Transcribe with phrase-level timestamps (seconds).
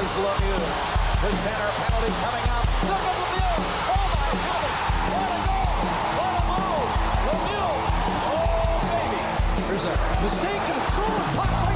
[0.00, 0.64] Here's Lemieux.
[1.20, 2.64] The center penalty coming up.
[2.88, 3.58] Look at Lemieux.
[3.92, 4.84] Oh my heavens.
[5.12, 5.76] What a goal.
[6.16, 6.88] What a move.
[7.28, 7.74] Lemieux.
[8.32, 9.20] Oh baby.
[9.68, 11.69] There's a mistake and a throw.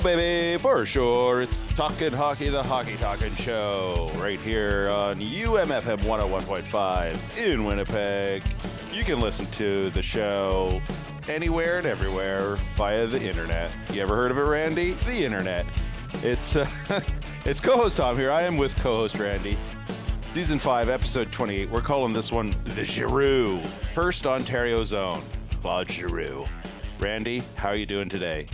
[0.00, 1.42] Baby, for sure.
[1.42, 8.42] It's Talking Hockey, the Hockey Talking Show, right here on UMFM 101.5 in Winnipeg.
[8.92, 10.80] You can listen to the show
[11.28, 13.70] anywhere and everywhere via the internet.
[13.92, 14.92] You ever heard of it, Randy?
[14.92, 15.66] The internet.
[16.22, 16.68] It's uh,
[17.44, 18.30] it's co-host Tom here.
[18.30, 19.56] I am with co-host Randy.
[20.32, 21.70] Season five, episode twenty-eight.
[21.70, 23.58] We're calling this one the Giroux,
[23.94, 25.22] First Ontario Zone.
[25.60, 26.46] Claude Giroux.
[27.00, 28.46] Randy, how are you doing today?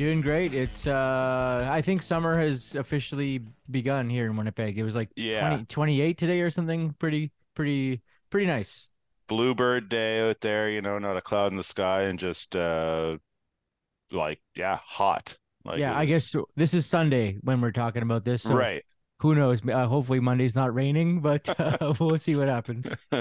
[0.00, 0.54] Doing great.
[0.54, 4.78] It's uh I think summer has officially begun here in Winnipeg.
[4.78, 5.50] It was like Yeah.
[5.50, 6.94] 20, 28 today or something.
[6.98, 8.88] Pretty pretty pretty nice.
[9.28, 13.18] bluebird day out there, you know, not a cloud in the sky and just uh
[14.10, 15.36] like yeah, hot.
[15.66, 18.44] Like yeah, it I guess this is Sunday when we're talking about this.
[18.44, 18.82] So right.
[19.20, 19.60] Who knows?
[19.66, 22.90] Uh, hopefully Monday's not raining, but uh, we'll see what happens.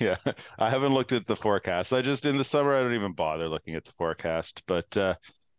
[0.00, 0.16] yeah.
[0.58, 1.92] I haven't looked at the forecast.
[1.92, 5.14] I just in the summer I don't even bother looking at the forecast, but uh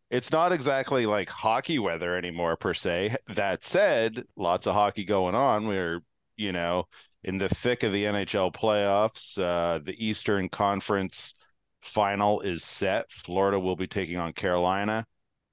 [0.10, 3.16] it's not exactly like hockey weather anymore per se.
[3.28, 5.68] That said, lots of hockey going on.
[5.68, 6.02] We're,
[6.38, 6.86] you know,
[7.24, 9.40] in the thick of the NHL playoffs.
[9.42, 11.34] Uh, the Eastern Conference
[11.82, 13.12] final is set.
[13.12, 15.04] Florida will be taking on Carolina.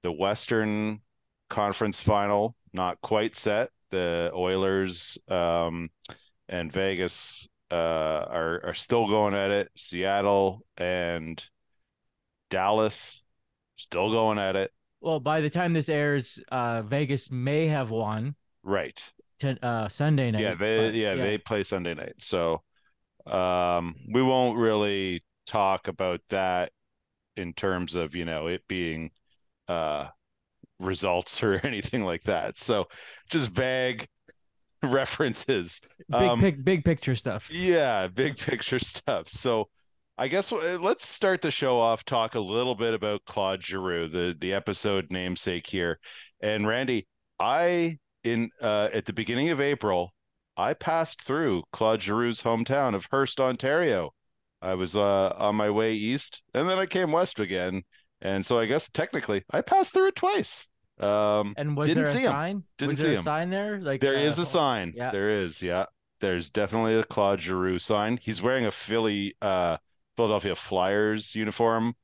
[0.03, 1.01] The Western
[1.49, 3.69] Conference final not quite set.
[3.89, 5.89] The Oilers um,
[6.47, 9.69] and Vegas uh, are are still going at it.
[9.75, 11.43] Seattle and
[12.49, 13.23] Dallas
[13.75, 14.71] still going at it.
[14.99, 19.11] Well, by the time this airs, uh Vegas may have won Right.
[19.39, 20.41] to, uh Sunday night.
[20.41, 22.13] Yeah, they but, yeah, they play Sunday night.
[22.19, 22.61] So
[23.25, 26.71] um we won't really talk about that
[27.37, 29.11] in terms of, you know, it being
[29.67, 30.07] uh
[30.81, 32.57] results or anything like that.
[32.57, 32.87] So
[33.29, 34.07] just vague
[34.83, 35.81] references.
[36.09, 37.49] big Um, pic, big picture stuff.
[37.51, 39.29] Yeah, big picture stuff.
[39.29, 39.69] So
[40.17, 42.05] I guess uh, let's start the show off.
[42.05, 45.99] Talk a little bit about Claude Giroux, the the episode namesake here.
[46.41, 47.07] And Randy,
[47.39, 50.13] I in uh, at the beginning of April,
[50.57, 54.13] I passed through Claude Giroux's hometown of Hearst, Ontario.
[54.61, 57.83] I was uh, on my way east, and then I came west again.
[58.21, 60.67] And so I guess technically, I passed through it twice.
[61.01, 62.31] Um, And was didn't there a see him.
[62.31, 62.63] sign?
[62.77, 63.19] Didn't was see there him.
[63.19, 63.79] a sign there?
[63.81, 64.93] Like There uh, is a sign.
[64.95, 65.09] yeah.
[65.09, 65.85] There is, yeah.
[66.19, 68.17] There's definitely a Claude Giroux sign.
[68.17, 69.77] He's wearing a Philly, uh,
[70.15, 71.95] Philadelphia Flyers uniform.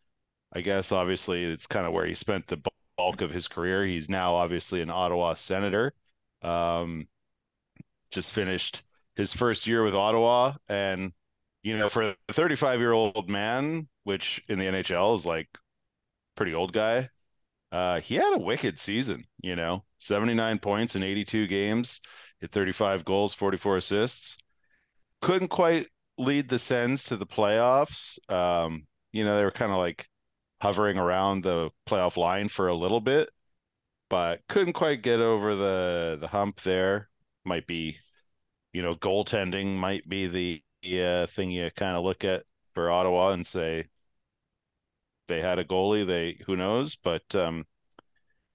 [0.53, 2.61] I guess obviously it's kind of where he spent the
[2.97, 3.85] bulk of his career.
[3.85, 5.93] He's now obviously an Ottawa Senator.
[6.41, 7.07] Um,
[8.11, 8.83] just finished
[9.15, 11.13] his first year with Ottawa, and
[11.63, 15.49] you know, for a 35 year old man, which in the NHL is like
[16.35, 17.09] pretty old guy,
[17.71, 19.23] uh, he had a wicked season.
[19.41, 22.01] You know, 79 points in 82 games
[22.39, 24.37] hit 35 goals, 44 assists.
[25.21, 28.19] Couldn't quite lead the Sens to the playoffs.
[28.31, 30.07] Um, you know, they were kind of like
[30.61, 33.29] hovering around the playoff line for a little bit,
[34.09, 37.09] but couldn't quite get over the the hump there.
[37.45, 37.97] Might be,
[38.73, 40.63] you know, goaltending might be the
[41.01, 43.85] uh, thing you kind of look at for Ottawa and say
[45.27, 46.05] they had a goalie.
[46.05, 47.65] They who knows, but um,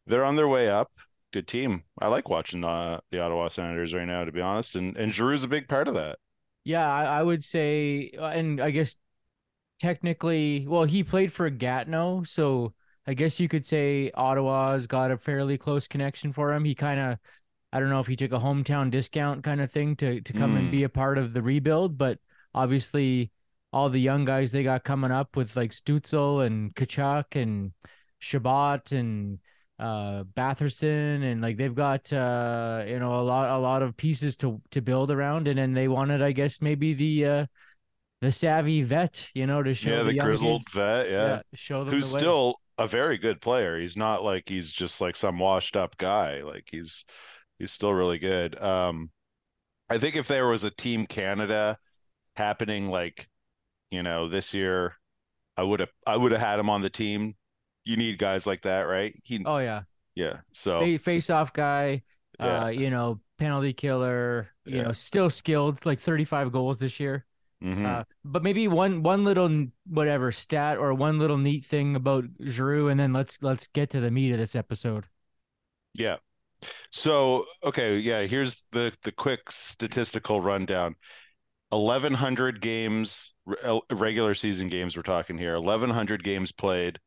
[0.06, 0.90] they're on their way up
[1.32, 1.84] good team.
[2.00, 5.44] I like watching uh, the Ottawa Senators right now, to be honest, and and Giroux's
[5.44, 6.18] a big part of that.
[6.64, 8.96] Yeah, I, I would say, uh, and I guess
[9.80, 12.74] technically, well, he played for Gatineau, so
[13.06, 16.64] I guess you could say Ottawa's got a fairly close connection for him.
[16.64, 17.18] He kind of,
[17.72, 20.54] I don't know if he took a hometown discount kind of thing to to come
[20.54, 20.58] Mm.
[20.60, 22.18] and be a part of the rebuild, but
[22.54, 23.30] obviously,
[23.72, 27.72] all the young guys they got coming up with like Stutzle and Tkachuk and
[28.20, 29.38] Chabot and
[29.78, 34.36] uh Batherson and like they've got uh you know a lot a lot of pieces
[34.38, 37.46] to to build around and then they wanted I guess maybe the uh
[38.20, 41.84] the savvy vet you know to show yeah, the young grizzled kids- vet, yeah, show
[41.84, 43.78] them who's the still a very good player.
[43.78, 46.42] He's not like he's just like some washed up guy.
[46.42, 47.04] Like he's
[47.58, 48.60] he's still really good.
[48.60, 49.10] Um,
[49.88, 51.76] I think if there was a Team Canada
[52.36, 53.28] happening like
[53.92, 54.96] you know this year,
[55.56, 57.36] I would have I would have had him on the team.
[57.84, 59.14] You need guys like that, right?
[59.24, 59.82] He oh yeah
[60.14, 60.40] Yeah.
[60.52, 62.02] So face-off guy,
[62.38, 62.64] Yeah.
[62.64, 64.82] uh, you know, penalty killer, you Yeah.
[64.82, 67.26] know, still skilled, like 35 goals this year.
[67.62, 67.84] mhm.
[67.86, 72.88] Uh, but maybe one one little whatever stat or one little neat thing about Giroux,
[72.88, 75.06] and then let's let's get to the meat of this episode.
[75.94, 76.16] Yeah.
[76.92, 80.96] So, okay, yeah, here's the the quick statistical rundown.
[81.72, 83.34] 1100 games
[83.64, 85.54] uh, regular season games we're talking here.
[85.54, 86.98] 1100 games played.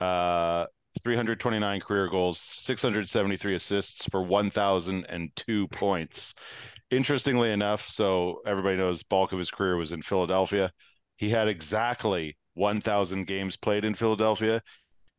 [0.00, 0.66] Uh
[1.02, 6.34] 329 career goals, 673 assists for 1002 points.
[6.90, 10.70] Interestingly enough, so everybody knows bulk of his career was in Philadelphia.
[11.16, 14.62] He had exactly 1000 games played in Philadelphia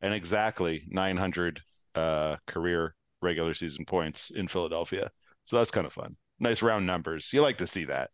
[0.02, 1.60] and exactly 900
[1.94, 5.10] uh career regular season points in Philadelphia.
[5.44, 6.16] So that's kind of fun.
[6.40, 7.32] Nice round numbers.
[7.32, 8.10] You like to see that.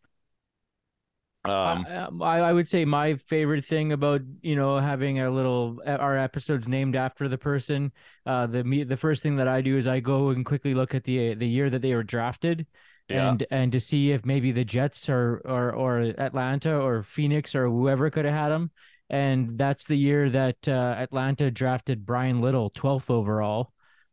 [1.45, 5.31] Um, I, um, I I would say my favorite thing about you know having a
[5.31, 7.93] little our episodes named after the person.
[8.25, 10.95] Uh, the me the first thing that I do is I go and quickly look
[10.95, 12.67] at the the year that they were drafted,
[13.09, 13.31] Yeah.
[13.31, 17.67] and and to see if maybe the Jets or or or Atlanta or Phoenix or
[17.69, 18.71] whoever could have had them.
[19.11, 23.73] And that's the year that uh, Atlanta drafted Bryan Little, twelfth overall.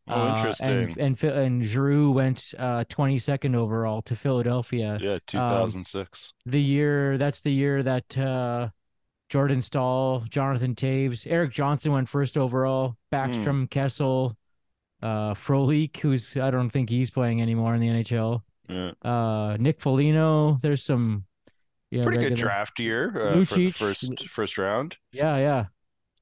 [0.09, 0.69] Oh, Uh, interesting.
[0.69, 4.97] and and and Giroux went uh 22nd overall to Philadelphia.
[5.01, 6.33] yeah, 2006.
[6.45, 8.69] The year that's the year that uh
[9.29, 14.35] Jordan Staal, Jonathan Toews, Erik Johnson went first overall, Backstrom, Kessel,
[15.03, 18.41] uh Frolik, who's I don't think he's playing anymore in the NHL.
[18.67, 18.91] yeah.
[19.03, 21.25] Uh Nick Foligno, there's some
[21.91, 24.97] yeah, Pretty good draft year uh, for the first first round.
[25.11, 25.65] Yeah, yeah.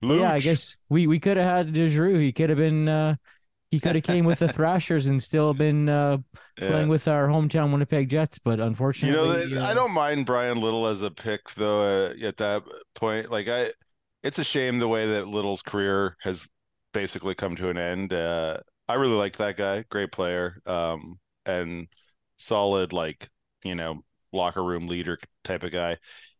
[0.01, 2.19] Yeah, I guess we we could have had Giroux.
[2.19, 3.15] He could have been uh
[3.71, 6.17] he could have came with the Thrashers and still been uh
[6.61, 6.65] Yeah.
[6.65, 9.07] playing with our hometown Winnipeg Jets, but unfortunately,
[9.39, 12.07] You know, I uh, don't mind Bryan Little as a pick though.
[12.07, 12.63] Uh, at that
[12.95, 13.71] point, like I,
[14.23, 16.47] it's a shame the way that Little's career has
[16.93, 18.11] basically come to an end.
[18.13, 21.87] Uh, I really liked that guy, great player, um, and
[22.37, 23.29] solid, like
[23.63, 24.01] you know,
[24.33, 25.97] locker room leader type of guy.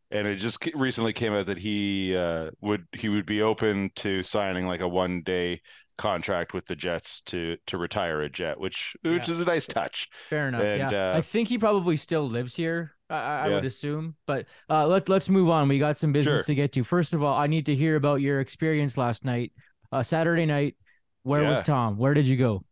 [0.09, 4.23] And it just recently came out that he uh, would he would be open to
[4.23, 5.61] signing like a one day
[5.97, 9.33] contract with the Jets to to retire a Jet, which which Yeah.
[9.33, 10.07] is a nice touch.
[10.29, 10.61] Fair enough.
[10.63, 12.93] And, yeah, uh, I think he probably still lives here.
[13.09, 14.15] I, I I would assume.
[14.25, 15.67] But uh, let let's move on.
[15.67, 16.43] We got some business Sure.
[16.45, 16.83] to get to.
[16.85, 19.51] First of all, I need to hear about your experience last night,
[19.91, 20.75] uh, Saturday night.
[21.23, 21.55] Where Yeah.
[21.55, 21.97] was Tom?
[21.97, 22.63] Where did you go?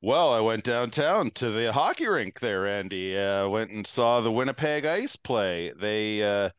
[0.00, 3.18] Well, I went downtown to the hockey rink there, Andy.
[3.18, 5.72] Uh, went and saw the Winnipeg Ice play.
[5.74, 6.50] They uh,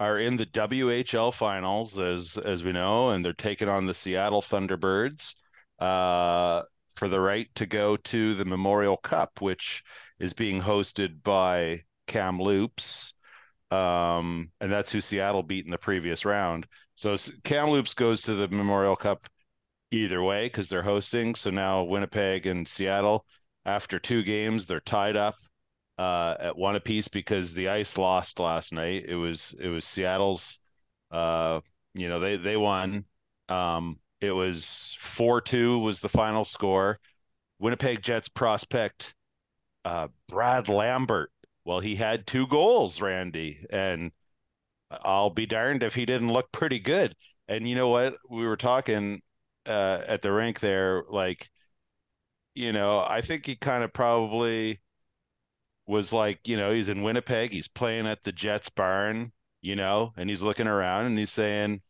[0.00, 4.42] are in the WHL finals, as as we know, and they're taking on the Seattle
[4.42, 5.34] Thunderbirds
[5.78, 9.82] uh, for the right to go to the Memorial Cup, which
[10.18, 13.14] is being hosted by Kamloops.
[13.70, 16.66] Um, and that's who Seattle beat in the previous round.
[16.94, 19.28] So Kamloops goes to the Memorial Cup
[19.90, 21.34] either way because they're hosting.
[21.34, 23.26] So now Winnipeg and Seattle,
[23.64, 25.36] after two games, they're tied up
[25.98, 29.04] uh, at one apiece because the Ice lost last night.
[29.06, 30.58] It was it was Seattle's.
[31.10, 31.60] Uh,
[31.94, 33.04] you know they they won.
[33.48, 36.98] Um, it was four two was the final score.
[37.58, 39.14] Winnipeg Jets prospect
[39.84, 41.30] uh, Brad Lambert.
[41.64, 44.12] Well, he had two goals, Randy, and
[44.90, 47.14] I'll be darned if he didn't look pretty good.
[47.48, 48.16] And you know what?
[48.30, 49.22] We were talking
[49.66, 51.48] uh, at the rink there, like,
[52.54, 54.80] you know, I think he kind of probably
[55.86, 60.12] was like, you know, he's in Winnipeg, he's playing at the Jets barn, you know,
[60.16, 61.82] and he's looking around and he's saying,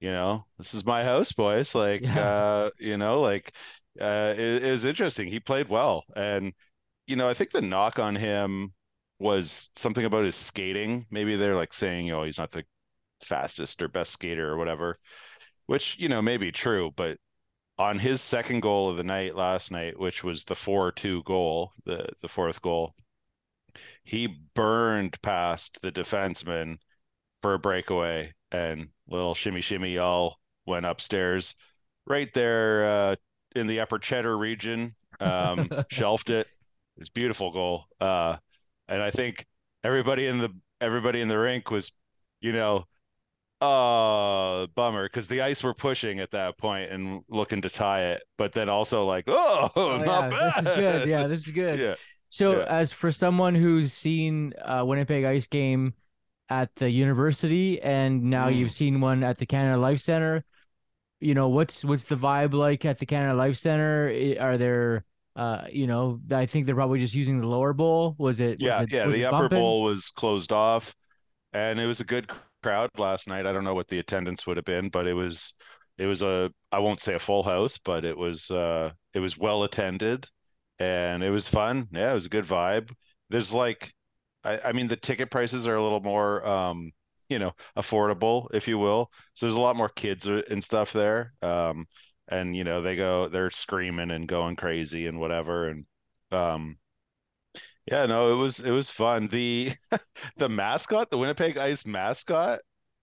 [0.00, 1.74] you know, this is my house, boys.
[1.74, 2.16] Like, Yeah.
[2.16, 3.54] uh, you know, like,
[4.00, 5.28] uh, it, it was interesting.
[5.28, 6.52] He played well, and
[7.06, 8.74] you know, I think the knock on him
[9.20, 11.06] was something about his skating.
[11.10, 12.64] Maybe they're like saying, oh, he's not the
[13.24, 14.98] fastest or best skater or whatever,
[15.66, 16.92] which, you know, may be true.
[16.96, 17.18] But
[17.80, 21.72] on his second goal of the night last night, which was the 4 2 goal,
[21.86, 22.94] the, the fourth goal,
[24.04, 26.76] he burned past the defenseman
[27.40, 31.54] for a breakaway and little shimmy shimmy y'all went upstairs
[32.06, 33.16] right there uh,
[33.56, 34.94] in the upper cheddar region.
[35.18, 36.48] Um, shelved it.
[36.98, 37.86] It's a beautiful goal.
[37.98, 38.36] Uh,
[38.88, 39.46] and I think
[39.82, 40.50] everybody in the
[40.82, 41.92] everybody in the rink was,
[42.42, 42.84] you know,
[43.60, 48.22] uh bummer because the ice were pushing at that point and looking to tie it,
[48.38, 50.64] but then also like, oh, Oh, not yeah, bad.
[50.64, 51.08] This is good.
[51.08, 51.78] Yeah, this is good.
[51.78, 51.94] yeah.
[52.28, 52.64] So, Yeah.
[52.68, 55.94] as for someone who's seen uh, Winnipeg Ice game
[56.48, 58.56] at the university, and now Mm.
[58.56, 60.44] you've seen one at the Canada Life Center,
[61.20, 64.36] you know what's what's the vibe like at the Canada Life Center?
[64.40, 65.04] Are there,
[65.36, 68.14] uh, you know, I think they're probably just using the lower bowl.
[68.18, 68.58] Was it?
[68.58, 69.06] was Yeah, it- yeah.
[69.06, 69.58] was The upper bumping?
[69.58, 70.94] bowl was closed off,
[71.52, 72.30] and it was a good
[72.62, 73.46] crowd last night.
[73.46, 75.54] I don't know what the attendance would have been, but it was
[75.98, 79.38] it was a I won't say a full house, but it was uh it was
[79.38, 80.26] well attended
[80.78, 81.88] and it was fun.
[81.92, 82.92] Yeah, it was a good vibe.
[83.30, 83.92] There's like
[84.44, 86.92] I, I mean the ticket prices are a little more um
[87.28, 89.10] you know affordable if you will.
[89.34, 91.32] So there's a lot more kids and stuff there.
[91.42, 91.86] Um
[92.28, 95.86] and you know they go they're screaming and going crazy and whatever and
[96.32, 96.76] um
[97.86, 99.28] yeah no it was it was fun.
[99.28, 99.72] The
[100.36, 102.58] the mascot the winnipeg ice mascot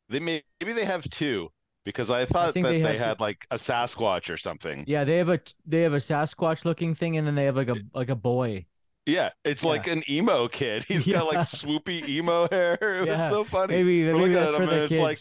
[0.10, 1.50] they may, maybe they have two
[1.84, 4.84] because i thought think that they they, had like a sasquatch or something.
[4.88, 7.70] Yeah, they have a they have a Sasquatch looking thing, and then they have like
[7.70, 8.66] a like a boy.
[9.06, 9.70] yeah it's Yeah.
[9.72, 10.84] like an emo kid.
[10.88, 12.78] He's got like swoopy emo hair.
[12.82, 13.76] It was so funny.
[13.78, 14.92] Maybe We're maybe looking at him and kids.
[14.92, 15.20] it's like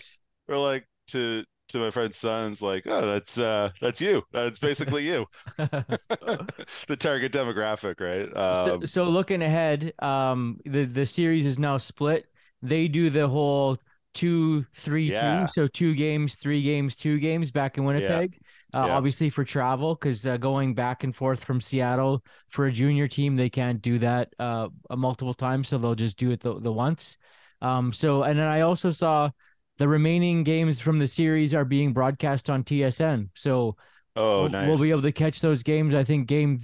[0.49, 5.07] we're like to to my friend's son's like oh that's uh that's you that's basically
[5.07, 5.27] you
[5.59, 11.77] the target demographic right so, um, so looking ahead, um, the the series is now
[11.77, 12.27] split.
[12.63, 13.79] They do the whole
[14.15, 15.21] two, three, Yeah.
[15.41, 15.47] two.
[15.47, 18.39] So two games, three games, two games back in Winnipeg.
[18.73, 18.97] Uh, Yeah.
[18.97, 23.37] Obviously for travel, because uh, going back and forth from Seattle for a junior team,
[23.37, 25.69] they can't do that uh, uh, multiple times.
[25.69, 27.17] So they'll just do it the, the once.
[27.61, 29.31] Um, so and then I also saw
[29.79, 33.31] the remaining games from the series are being broadcast on TSN.
[33.35, 33.77] So
[34.15, 35.95] oh we'll, nice we'll be able to catch those games.
[35.95, 36.63] I think game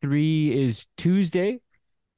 [0.00, 1.60] three is Tuesday,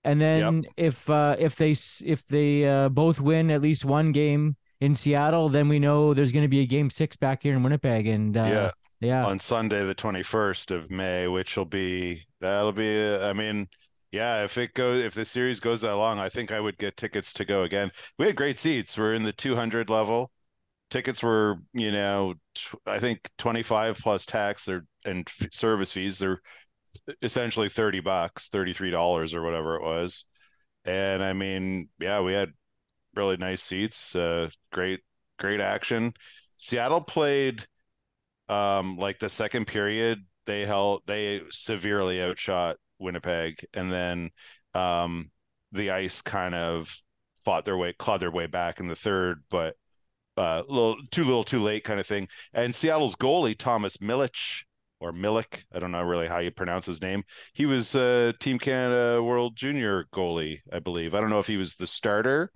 [0.04, 1.74] and then if uh, if they
[2.04, 6.32] if they uh, both win at least one game in Seattle, then we know there's
[6.32, 9.38] going to be a game six back here in Winnipeg, and uh, yeah yeah, on
[9.38, 13.14] Sunday, the 21st of May, which will be that'll be.
[13.16, 13.68] I mean,
[14.10, 16.96] yeah, if it goes, if the series goes that long, I think I would get
[16.96, 17.90] tickets to go again.
[18.18, 18.96] We had great seats.
[18.96, 20.30] We're in the 200 level.
[20.90, 22.34] Tickets were, you know,
[22.86, 26.18] I think 25 plus tax or and f- service fees.
[26.18, 26.40] They're
[27.22, 30.24] essentially 30 bucks, 33 dollars or whatever it was.
[30.84, 32.52] And I mean, yeah, we had
[33.14, 34.16] really nice seats.
[34.16, 35.00] Uh, great,
[35.38, 36.14] great action.
[36.56, 37.66] Seattle played
[38.48, 44.30] um like the second period they held they severely outshot Winnipeg and then
[44.74, 45.30] um
[45.72, 46.94] the ice kind of
[47.36, 49.76] fought their way clawed their way back in the third but
[50.36, 52.28] uh little too little too late kind of thing.
[52.52, 54.64] And Seattle's goalie Thomas Milich
[55.00, 57.22] or Milik I don't know really how you pronounce his name.
[57.54, 61.14] He was uh Team Canada World Junior goalie I believe.
[61.14, 62.50] I don't know if he was the starter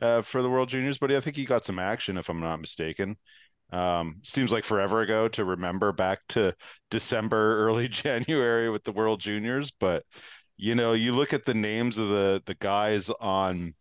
[0.00, 2.60] uh for the World Juniors but I think he got some action if I'm not
[2.60, 3.16] mistaken.
[3.72, 6.54] Um, seems like forever ago to remember back to
[6.90, 9.70] December, early January with the World Juniors.
[9.70, 10.04] But
[10.56, 13.74] you know, you look at the names of the the guys on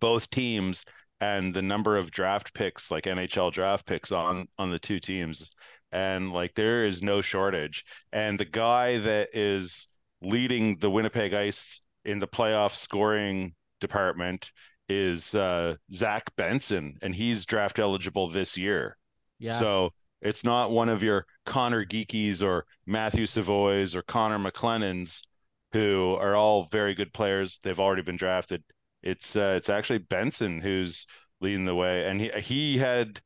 [0.00, 0.84] both teams
[1.20, 5.50] and the number of draft picks, like NHL draft picks on on the two teams,
[5.92, 7.84] and like there is no shortage.
[8.12, 9.86] And the guy that is
[10.22, 14.50] leading the Winnipeg Ice in the playoff scoring department
[14.88, 18.96] is uh, Zach Benson, and he's draft eligible this year.
[19.38, 19.52] yeah.
[19.52, 19.90] So
[20.20, 25.20] it's not one of your Conor Geekies or Matthew Savoies or Connor McClennons,
[25.72, 27.58] who are all very good players.
[27.62, 28.62] They've already been drafted.
[29.04, 31.06] It's uh, it's actually Benson who's
[31.40, 33.20] leading the way, and he he had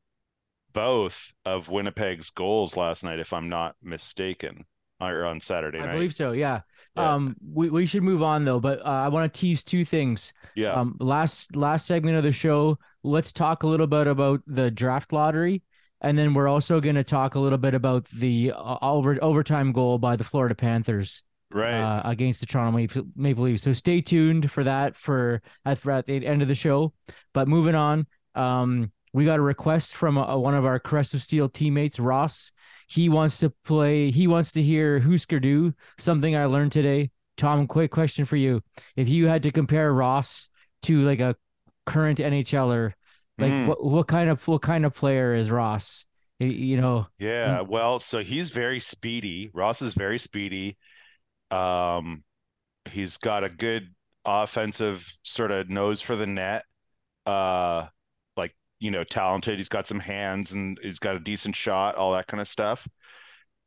[0.73, 4.65] both of Winnipeg's goals last night, if I'm not mistaken,
[4.99, 5.89] or on Saturday night.
[5.89, 6.33] I believe so.
[6.33, 6.61] Yeah.
[6.95, 7.13] Yeah.
[7.13, 10.33] Um, we, we should move on though, but uh, I want to tease two things.
[10.55, 14.69] yeah, Um, last last segment of the show, let's talk a little bit about the
[14.69, 15.63] draft lottery,
[16.01, 19.71] and then we're also going to talk a little bit about the uh, over overtime
[19.71, 21.73] goal by the Florida Panthers right.
[21.79, 23.63] uh, against the Toronto Maple, Maple Leafs.
[23.63, 26.93] So stay tuned for that for at, for at the end of the show.
[27.33, 31.21] But moving on, um, we got a request from uh one of our Caress of
[31.21, 32.51] Steel teammates, Ross.
[32.87, 34.11] He wants to play.
[34.11, 37.11] He wants to hear Husker Du Something I learned today.
[37.37, 38.61] Tom, quick question for you:
[38.95, 40.49] If you had to compare Ross
[40.83, 41.35] to like a
[41.85, 42.93] current NHLer,
[43.39, 43.67] like Mhm.
[43.67, 46.05] what what kind of what kind of player is Ross?
[46.39, 49.49] You know, Yeah, well, so he's very speedy.
[49.53, 50.77] Ross is very speedy.
[51.51, 52.23] Um,
[52.91, 53.93] he's got a good
[54.25, 56.63] offensive sort of nose for the net.
[57.25, 57.87] Uh,
[58.37, 59.57] like, you know, talented.
[59.59, 62.87] He's got some hands and he's got a decent shot, all that kind of stuff.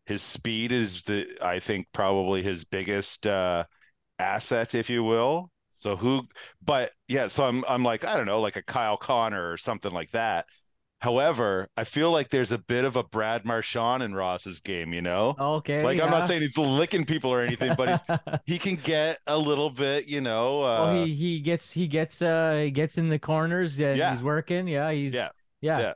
[0.07, 3.65] His speed is the, I think, probably his biggest uh
[4.19, 5.51] asset, if you will.
[5.71, 6.25] So who,
[6.65, 9.93] but yeah, so I'm I'm like, I don't know, like a Kyle Connor or something
[9.93, 10.47] like that.
[11.03, 15.03] However, I feel like there's a bit of a Brad Marchand in Ross's game, you
[15.03, 15.35] know?
[15.39, 15.83] okay.
[15.83, 18.03] Like I'm not saying he's licking people or anything, but he's
[18.47, 22.23] he can get a little bit, you know, uh well, he he gets he gets
[22.23, 23.79] uh he gets in the corners.
[23.79, 24.13] Yeah, Yeah.
[24.13, 24.69] he's working.
[24.69, 25.31] Yeah, he's Yeah.
[25.61, 25.79] yeah.
[25.81, 25.93] Yeah.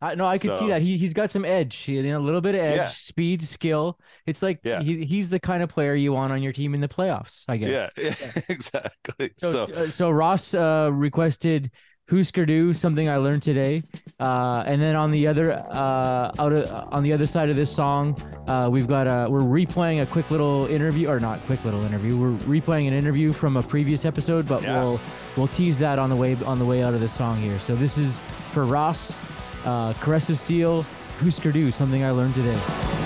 [0.00, 0.82] I, no, I could see that.
[0.82, 1.88] He he's got some edge.
[1.88, 2.88] You know, a little bit of edge, Yeah.
[2.88, 3.98] speed, skill.
[4.26, 4.82] It's like Yeah.
[4.82, 7.44] he he's the kind of player you want on your team in the playoffs.
[7.48, 7.92] I guess.
[7.96, 8.12] yeah,
[8.48, 9.32] exactly.
[9.38, 11.70] So So, uh, so Ross uh, requested
[12.08, 13.82] Husker Du, something I learned today.
[14.20, 17.74] Uh, and then on the other uh, out of, on the other side of this
[17.74, 21.84] song, uh, we've got a we're replaying a quick little interview, or not quick little
[21.84, 22.16] interview.
[22.16, 24.80] We're replaying an interview from a previous episode, but Yeah.
[24.80, 25.00] we'll
[25.36, 27.58] we'll tease that on the way on the way out of this song here.
[27.58, 28.20] So this is
[28.52, 29.18] for Ross,
[29.64, 30.82] uh, Caress of Steel,
[31.20, 33.05] Husker Du, something I learned today.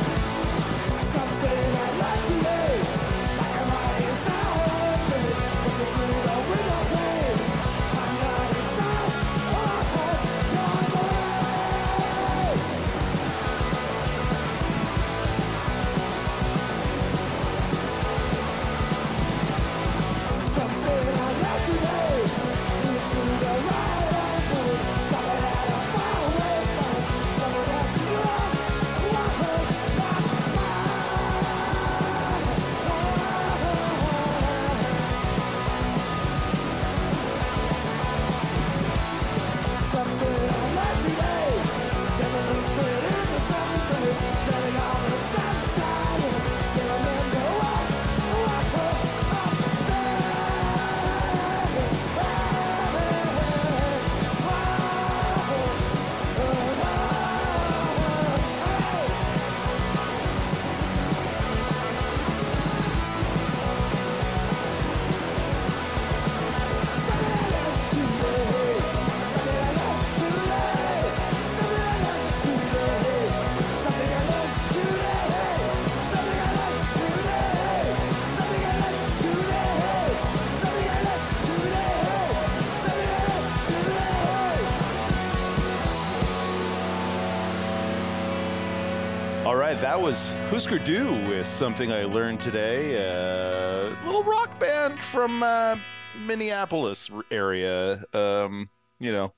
[89.50, 92.94] All right, that was Husker Du with something I learned today.
[92.94, 95.76] A little rock band from uh,
[96.16, 98.00] Minneapolis area.
[98.12, 99.34] Um, you know,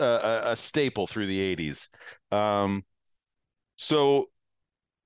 [0.00, 1.90] uh, a, a staple through the '80s.
[2.34, 2.82] Um,
[3.76, 4.30] so,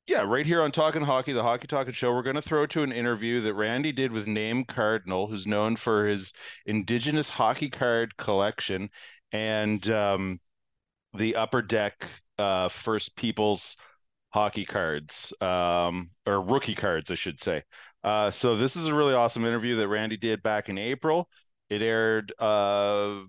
[0.07, 2.85] yeah, right here on Talking Hockey, the Hockey Talking Show, we're going to throw to
[2.85, 6.33] an interview that Randy did with Naim Cardinal, who's known for his
[6.67, 8.91] Indigenous hockey card collection
[9.33, 10.39] and um,
[11.15, 12.07] the Upper Deck
[12.39, 13.77] uh, First Peoples
[14.37, 17.63] hockey cards um or rookie cards i should say.
[18.05, 21.27] Uh so this is a really awesome interview that randy did back in april.
[21.71, 23.21] It aired uh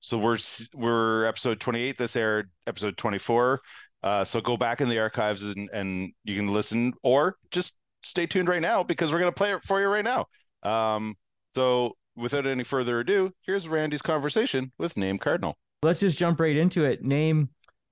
[0.00, 0.36] so we're
[0.74, 3.62] we're episode 28 this aired episode 24
[4.02, 8.26] uh so go back in the archives and and you can listen or just stay
[8.26, 10.26] tuned right now because we're going to play it for you right now.
[10.62, 11.14] Um
[11.48, 15.56] so without any further ado here's randy's conversation with Naim Cardinal.
[15.82, 17.02] Let's just jump right into it.
[17.02, 17.48] Naim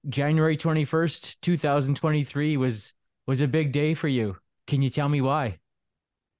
[0.09, 2.93] January 21st, 2023 was
[3.27, 4.37] was a big day for you.
[4.67, 5.59] Can you tell me why?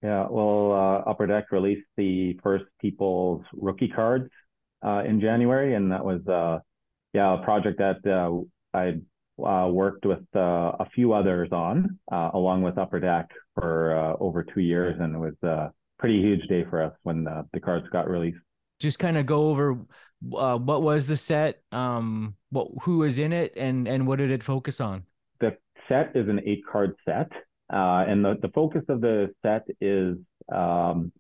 [0.03, 4.29] Yeah, well, uh, Upper Deck released the first People's rookie cards
[4.85, 6.59] uh, in January, and that was, uh,
[7.15, 9.01] yeah, a project that uh, I
[9.43, 14.61] uh, worked with uh, a few others on, along with Upper Deck for over two
[14.61, 18.44] years, and it was a pretty huge day for us when the cards got released.
[18.81, 19.79] Just kind of go over
[20.37, 24.31] uh, what was the set, um, what who was in it, and and what did
[24.31, 25.05] it focus on?
[25.41, 25.57] The
[25.89, 27.31] set is an eight card set,
[27.73, 30.17] uh, and the, the focus of the set is
[30.53, 31.13] um,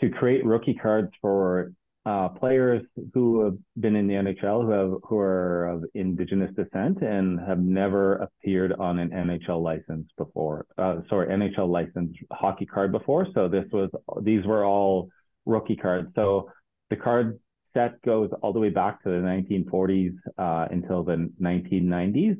[0.00, 1.72] to create rookie cards for
[2.06, 7.02] uh, players who have been in the NHL who have who are of Indigenous descent
[7.02, 10.66] and have never appeared on an NHL license before.
[10.78, 13.26] Uh, sorry, NHL licensed hockey card before.
[13.34, 13.90] So this was
[14.22, 15.10] these were all
[15.46, 16.08] rookie cards.
[16.14, 16.50] So
[16.90, 17.38] the card
[17.72, 22.38] set goes all the way back to the 1940s uh, until the 1990s,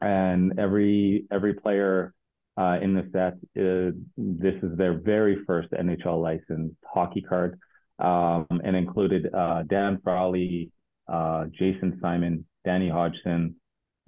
[0.00, 2.14] and every every player
[2.56, 7.58] uh, in the set is this is their very first NHL licensed hockey card,
[7.98, 10.70] um, and included uh, Dan Frawley,
[11.06, 13.56] uh, Jason Simon, Danny Hodgson,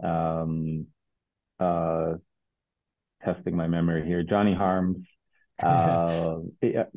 [0.02, 0.86] um,
[1.58, 2.14] uh,
[3.22, 5.06] testing my memory here, Johnny Harms,
[5.62, 6.88] uh, Ted,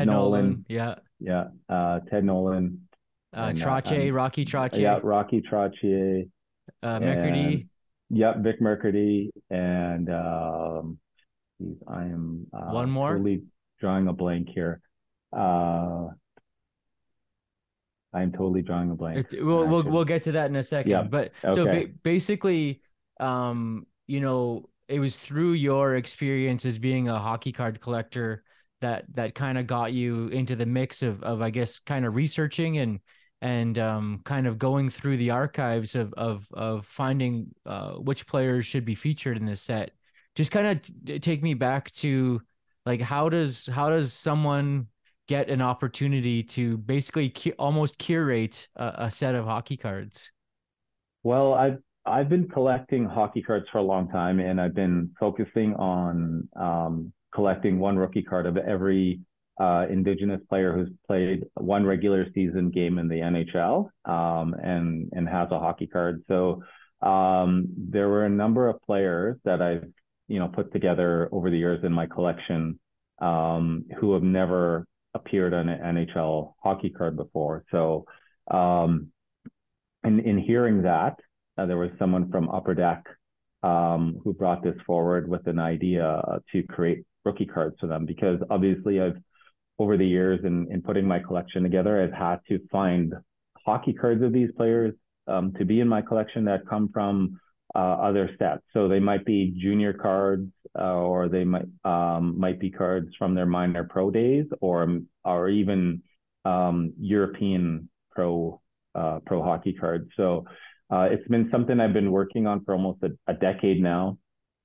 [0.00, 2.88] Ed Nolan, yeah, yeah, uh, Ted Nolan,
[3.36, 6.28] uh, And, uh, Trache, um, Rocky Trache, yeah, Rocky Trottier,
[6.82, 7.68] uh, McCurdy,
[8.10, 10.98] yeah, Vic Mercredi, and um,
[11.60, 13.12] geez, I am uh, One more?
[13.12, 13.42] totally
[13.80, 14.80] drawing a blank here.
[15.36, 16.08] Uh,
[18.12, 19.32] I'm totally drawing a blank.
[19.32, 20.90] It, we'll, we'll we'll get to that in a second.
[20.90, 22.80] Yeah, But so ba- basically,
[23.20, 28.42] um, you know, it was through your experience as being a hockey card collector
[28.80, 32.14] that that kind of got you into the mix of of I guess kind of
[32.14, 33.00] researching and
[33.40, 38.66] and um kind of going through the archives of of of finding uh which players
[38.66, 39.92] should be featured in this set.
[40.34, 42.40] Just kind of t- take me back to
[42.84, 44.86] like how does how does someone
[45.28, 50.30] get an opportunity to basically cu- almost curate a, a set of hockey cards?
[51.22, 55.74] Well, I've I've been collecting hockey cards for a long time, and I've been focusing
[55.74, 59.20] on um, collecting one rookie card of every
[59.60, 65.28] uh, Indigenous player who's played one regular season game in the NHL um, and and
[65.28, 66.24] has a hockey card.
[66.28, 66.62] So
[67.02, 69.84] um, there were a number of players that I've
[70.28, 72.80] you know put together over the years in my collection
[73.20, 77.64] um, who have never appeared on an NHL hockey card before.
[77.70, 78.06] So
[78.50, 79.08] um,
[80.04, 81.16] in in hearing that,
[81.58, 83.04] uh, there was someone from Upper Deck
[83.62, 86.22] um, who brought this forward with an idea
[86.52, 89.18] to create rookie cards for them because obviously I've
[89.78, 93.12] over the years in, in putting my collection together, I've had to find
[93.66, 94.94] hockey cards of these players
[95.26, 97.38] um, to be in my collection that come from
[97.74, 98.62] uh, other sets.
[98.72, 103.34] So they might be junior cards, uh, or they might um, might be cards from
[103.34, 106.02] their minor pro days, or or even
[106.44, 108.60] um, European pro
[108.94, 110.08] uh, pro hockey cards.
[110.16, 110.46] So
[110.90, 114.16] uh, it's been something I've been working on for almost a, a decade now,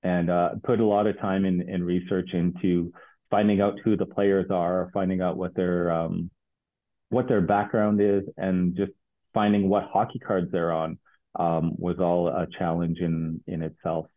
[0.03, 2.91] and uh, put a lot of time in, in research into
[3.29, 6.29] finding out who the players are, finding out what their um,
[7.09, 8.91] what their background is, and just
[9.33, 10.97] finding what hockey cards they're on
[11.39, 14.07] um, was all a challenge in in itself.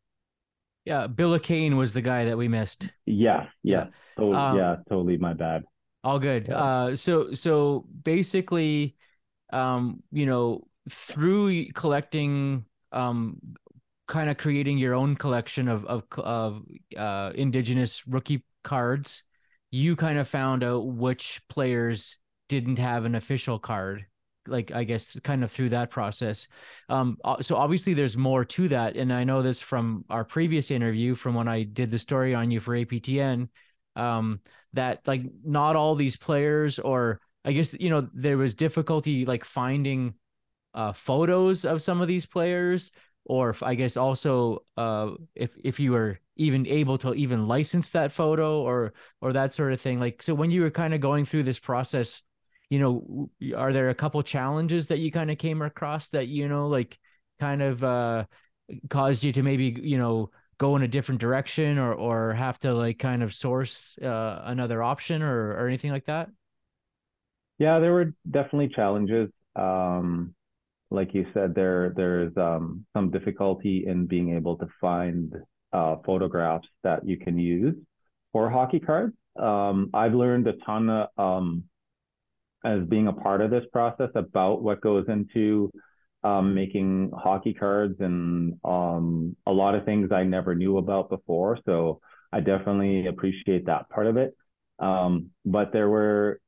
[0.85, 2.91] Yeah, Bill Kane was the guy that we missed.
[3.07, 3.87] Yeah, yeah,
[4.19, 5.65] so, um, yeah, totally my bad.
[6.03, 6.49] All good.
[6.49, 6.63] Yeah.
[6.63, 8.97] Uh, so so basically,
[9.53, 13.39] um, you know, through collecting, um,
[14.07, 16.63] kind of creating your own collection of of of
[16.97, 19.23] uh, indigenous rookie cards,
[19.71, 22.17] you kind of found out which players
[22.49, 24.07] didn't have an official card
[24.49, 26.49] like I guess kind of through that process.
[26.89, 31.15] Um, so obviously there's more to that, and I know this from our previous interview,
[31.15, 33.49] from when I did the story on you for APTN,
[33.97, 34.41] um,
[34.75, 39.45] that like not all these players, or I guess you know there was difficulty like
[39.45, 40.15] finding
[40.75, 42.91] uh, photos of some of these players,
[43.25, 47.91] or if, I guess also uh, if if you were even able to even license
[47.91, 50.01] that photo or or that sort of thing.
[50.01, 52.23] Like so when you were kind of going through this process
[52.71, 56.49] you know are there a couple challenges that you kind of came across that you
[56.49, 56.99] know like
[57.39, 58.25] kind of uh
[58.89, 62.73] caused you to maybe you know go in a different direction or or have to
[62.75, 66.29] like kind of source uh, another option or or anything like that
[67.59, 70.35] yeah there were definitely challenges um
[70.95, 75.35] like you said there there's um some difficulty in being able to find
[75.73, 77.75] uh photographs that you can use
[78.33, 81.65] for hockey cards um i've learned a ton um
[82.65, 85.71] as being a part of this process about what goes into
[86.25, 91.59] um, making hockey cards and um, a lot of things I never knew about before.
[91.67, 92.01] So
[92.33, 94.35] I definitely appreciate that part of it.
[94.79, 96.41] Um, but there were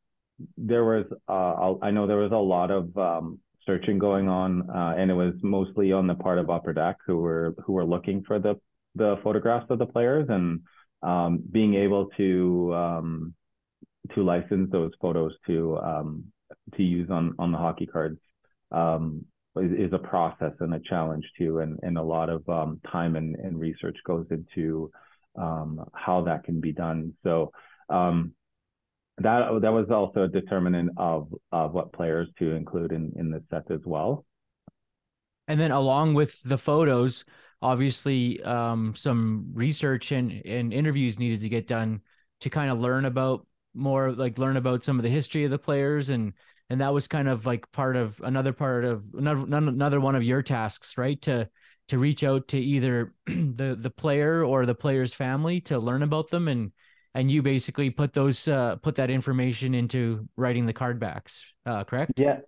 [0.56, 4.94] there was uh, I know there was a lot of um, searching going on, uh,
[4.96, 8.22] and it was mostly on the part of Upper Deck who were who were looking
[8.24, 8.54] for the
[8.94, 10.60] the photographs of the players and
[11.02, 13.34] um, being able to um,
[14.14, 16.24] to license those photos to um,
[16.76, 18.18] to use on on the hockey cards
[18.72, 19.24] um,
[19.56, 23.16] is, is, a process and a challenge too, and and a lot of um, time
[23.16, 24.90] and, and research goes into
[25.36, 27.12] um, how that can be done.
[27.22, 27.52] So
[29.18, 33.42] that that was also a determinant of of what players to include in in the
[33.50, 34.24] set as well.
[35.48, 37.24] And then along with the photos,
[37.62, 42.00] obviously um, some research and, and interviews needed to get done
[42.40, 45.58] to kind of learn about more like learn about some of the history of the
[45.58, 46.32] players and
[46.68, 50.22] and that was kind of like part of another part of another another one of
[50.22, 51.48] your tasks right to
[51.88, 56.30] to reach out to either the the player or the player's family to learn about
[56.30, 56.72] them and
[57.16, 61.82] and you basically put those uh, put that information into writing the card backs uh,
[61.82, 62.38] correct yeah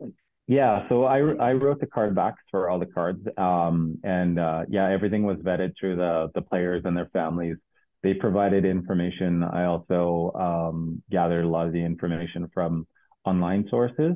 [0.46, 4.64] yeah so i i wrote the card backs for all the cards um and uh
[4.68, 7.56] yeah everything was vetted through the the players and their families
[8.02, 9.42] they provided information.
[9.42, 12.86] I also um, gathered a lot of the information from
[13.24, 14.14] online sources.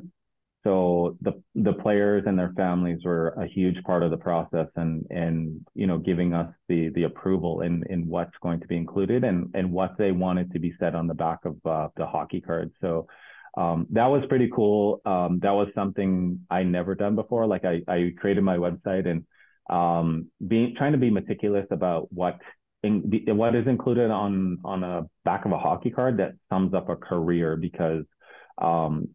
[0.63, 5.05] So the the players and their families were a huge part of the process, and
[5.09, 9.25] and you know giving us the the approval in in what's going to be included
[9.25, 12.39] and and what they wanted to be said on the back of uh, the hockey
[12.39, 12.71] cards.
[12.79, 13.07] So
[13.57, 15.01] um, that was pretty cool.
[15.05, 17.45] Um, that was something I never done before.
[17.45, 19.25] Like I I created my website and
[19.69, 22.39] um, being trying to be meticulous about what
[22.83, 26.87] in, what is included on on a back of a hockey card that sums up
[26.89, 28.05] a career because
[28.61, 29.09] um,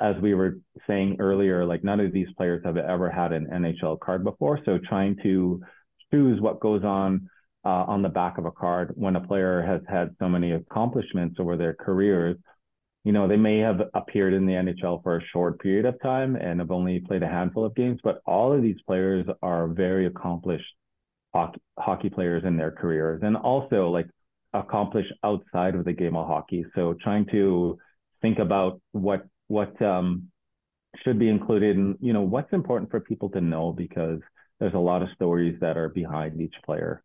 [0.00, 4.00] as we were saying earlier, like none of these players have ever had an NHL
[4.00, 4.58] card before.
[4.64, 5.60] So trying to
[6.12, 7.28] choose what goes on
[7.64, 11.36] uh, on the back of a card when a player has had so many accomplishments
[11.38, 12.36] over their careers
[13.04, 16.36] you know, they may have appeared in the NHL for a short period of time
[16.36, 20.06] and have only played a handful of games, but all of these players are very
[20.06, 20.66] accomplished
[21.32, 24.06] hockey, hockey players in their careers and also like
[24.52, 26.64] accomplished outside of the game of hockey.
[26.74, 27.78] So trying to
[28.20, 30.28] think about what what um,
[31.02, 34.20] should be included and you know what's important for people to know because
[34.58, 37.02] there's a lot of stories that are behind each player.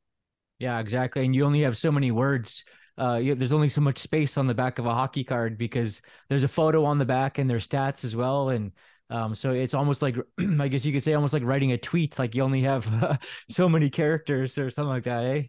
[0.60, 1.26] Yeah, exactly.
[1.26, 2.64] And you only have so many words
[2.98, 6.02] uh, you, there's only so much space on the back of a hockey card because
[6.30, 8.50] there's a photo on the back and there's stats as well.
[8.50, 8.72] And
[9.10, 10.16] um, so it's almost like,
[10.60, 13.18] I guess you could say almost like writing a tweet, like you only have uh,
[13.50, 15.44] so many characters or something like that, eh?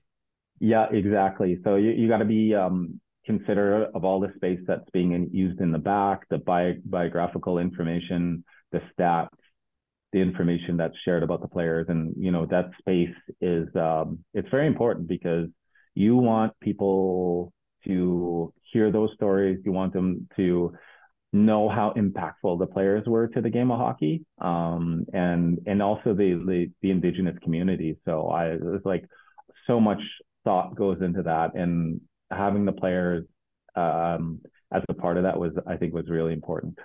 [0.58, 1.58] Yeah, exactly.
[1.62, 5.60] So you, you got to be um, considerate of all the space that's being used
[5.60, 9.28] in the back, the bi- biographical information, the stats,
[10.12, 11.86] the information that's shared about the players.
[11.88, 15.48] And, you know, that space is, um, it's very important because
[15.94, 17.52] you want people
[17.86, 19.58] to hear those stories.
[19.64, 20.72] You want them to
[21.32, 26.14] know how impactful the players were to the game of hockey, um, and and also
[26.14, 27.96] the, the, the indigenous community.
[28.04, 29.04] So I it's like
[29.66, 30.00] so much
[30.44, 33.24] thought goes into that, and having the players
[33.74, 34.40] um,
[34.72, 36.78] as a part of that was I think was really important.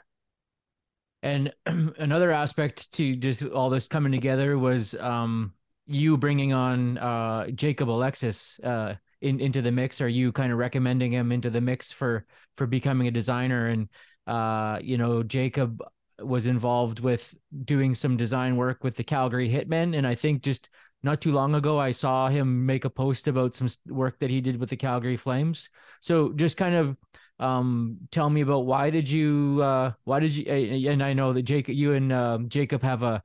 [1.23, 5.53] And another aspect to just all this coming together was um,
[5.85, 10.01] you bringing on uh, Jacob Alexis uh, in, into the mix?
[10.01, 12.25] Are you kind of recommending him into the mix for
[12.57, 13.67] for becoming a designer?
[13.67, 13.89] And
[14.27, 15.81] uh, you know, Jacob
[16.19, 17.33] was involved with
[17.65, 20.69] doing some design work with the Calgary Hitmen, and I think just
[21.03, 24.41] not too long ago I saw him make a post about some work that he
[24.41, 25.69] did with the Calgary Flames.
[26.01, 26.97] So just kind of
[27.39, 30.45] um, tell me about why did you uh, why did you
[30.89, 33.23] and I know that Jacob you and um, Jacob have a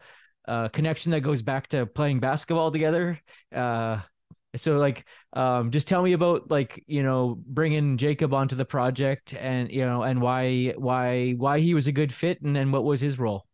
[0.48, 3.20] uh, connection that goes back to playing basketball together.
[3.54, 4.00] Uh,
[4.56, 9.34] so like, um, just tell me about like you know bringing Jacob onto the project
[9.34, 12.84] and you know and why why why he was a good fit and then what
[12.84, 13.45] was his role.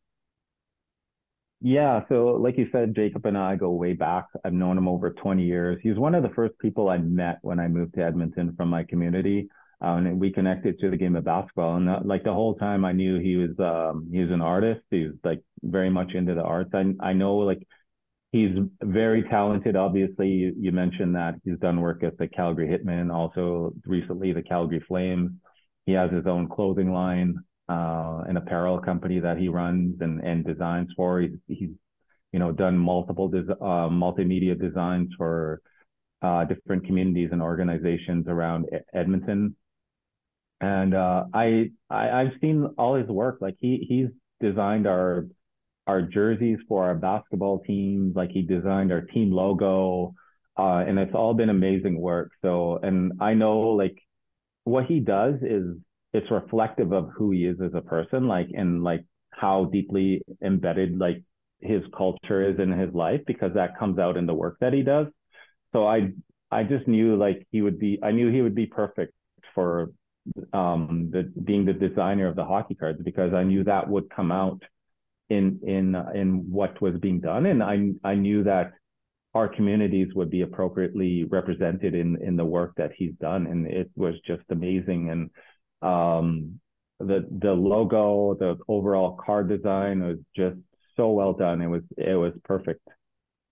[1.65, 4.27] Yeah, so like you said, Jacob and I go way back.
[4.45, 5.79] I've known him over 20 years.
[5.83, 8.69] He was one of the first people I met when I moved to Edmonton from
[8.69, 9.49] my community.
[9.81, 11.77] Uh, and we connected to the game of basketball.
[11.77, 14.81] And uh, like the whole time, I knew he was um, he was an artist.
[14.91, 16.71] He was like very much into the arts.
[16.75, 17.67] I I know like
[18.33, 19.77] he's very talented.
[19.77, 24.43] Obviously, you, you mentioned that he's done work at the Calgary Hitmen, also recently the
[24.43, 25.33] Calgary Flames.
[25.87, 27.37] He has his own clothing line,
[27.73, 31.21] uh, an apparel company that he runs and and designs for.
[31.21, 31.71] He's he's
[32.33, 35.61] you know done multiple des- uh, multimedia designs for
[36.23, 39.57] uh, different communities and organizations around Edmonton
[40.63, 43.39] and uh, I, I have seen all his work.
[43.41, 44.09] Like he he's
[44.41, 45.27] designed our
[45.89, 48.15] our jerseys for our basketball teams.
[48.15, 50.15] Like he designed our team logo,
[50.57, 52.31] uh, and it's all been amazing work.
[52.43, 53.99] So, and I know like
[54.63, 55.77] what he does is
[56.13, 58.29] it's reflective of who he is as a person.
[58.29, 61.23] Like and like how deeply embedded like
[61.61, 64.83] his culture is in his life because that comes out in the work that he
[64.83, 65.07] does.
[65.73, 66.13] So I
[66.51, 69.15] I just knew like he would be I knew he would be perfect
[69.55, 69.91] for
[70.53, 74.31] um, the being the designer of the hockey cards because I knew that would come
[74.31, 74.63] out
[75.31, 78.73] in in in what was being done, and I I knew that
[79.35, 83.91] our communities would be appropriately represented in in the work that he's done, and it
[83.97, 85.11] was just amazing.
[85.11, 85.31] And
[85.83, 86.61] um,
[86.99, 90.57] the the logo, the overall card design was just
[90.97, 91.61] so well done.
[91.63, 92.87] It was it was perfect.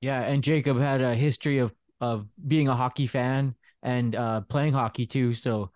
[0.01, 4.73] Yeah, and Jacob had a history of of being a hockey fan and uh, playing
[4.73, 5.71] hockey too, so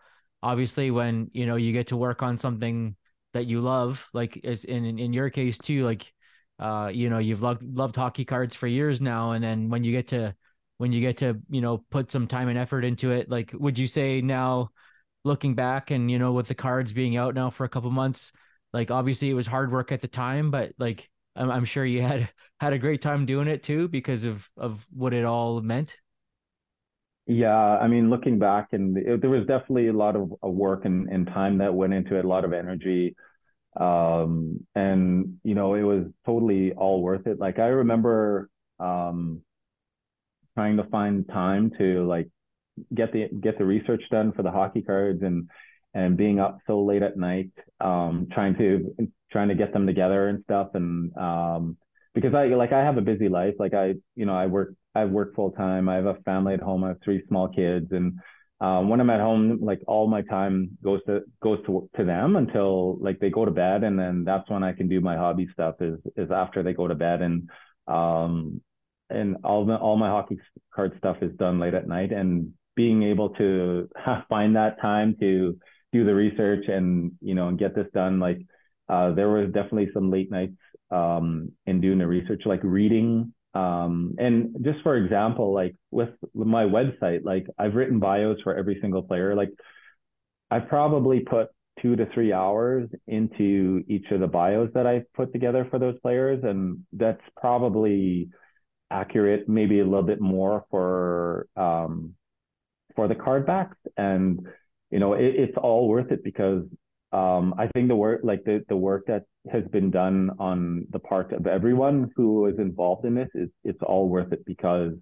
[0.45, 2.95] obviously when you know you get to work on something
[3.33, 6.12] that you love like as in in your case too like
[6.59, 9.90] uh you know you've loved loved hockey cards for years now and then when you
[9.90, 10.35] get to
[10.77, 13.79] when you get to you know put some time and effort into it like would
[13.79, 14.69] you say now
[15.25, 18.33] looking back and you know with the cards being out now for a couple months
[18.73, 22.03] like obviously it was hard work at the time but like I'm, I'm sure you
[22.03, 22.29] had
[22.61, 25.97] had a great time doing it too because of of what it all meant
[27.27, 30.85] yeah, I mean, looking back, and it, there was definitely a lot of, of work
[30.85, 33.17] and, and time that went into it, a lot of energy.
[33.81, 37.39] Um, and, you know, it was totally all worth it.
[37.41, 39.43] Like, I remember um,
[40.55, 42.29] trying to find time to like
[42.95, 45.49] get the get the research done for the hockey cards and
[45.95, 48.95] and being up so late at night um, trying to
[49.31, 51.77] trying to get them together and stuff and um,
[52.15, 55.05] because I like I have a busy life like I you know I work I
[55.05, 55.89] work full time.
[55.89, 56.85] I have a family at home.
[56.85, 58.21] I have three small kids, and
[58.61, 62.37] um, when I'm at home, like all my time goes to goes to to them
[62.37, 65.49] until like they go to bed, and then that's when I can do my hobby
[65.53, 65.77] stuff.
[65.81, 67.51] Is is after they go to bed, and
[67.89, 68.61] um,
[69.11, 70.39] and all the all my hockey
[70.73, 73.89] card stuff is done late at night, and being able to
[74.29, 75.59] find that time to
[75.93, 78.21] do the research and you know and get this done.
[78.21, 78.39] Like
[78.89, 80.57] uh, there was definitely some late nights
[80.91, 83.33] um, in doing the research, like reading.
[83.55, 88.79] Um, and just for example, like with my website, like I've written bios for every
[88.81, 89.35] single player.
[89.35, 89.51] Like
[90.51, 91.49] I've probably put
[91.81, 95.99] two to three hours into each of the bios that I've put together for those
[96.01, 98.29] players, and that's probably
[98.91, 102.15] accurate, maybe a little bit more for um,
[102.94, 103.76] for the card backs.
[103.96, 104.46] And
[104.90, 106.64] you know, it, it's all worth it because
[107.12, 110.98] um, I think the work, like the the work that has been done on the
[110.98, 114.92] part of everyone who is involved in this, is it's all worth it because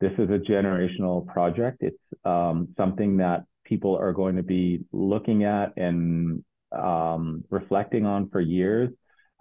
[0.00, 1.78] this is a generational project.
[1.80, 8.28] It's um, something that people are going to be looking at and um, reflecting on
[8.30, 8.90] for years.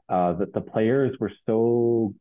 [0.08, 2.14] Uh, that the players were so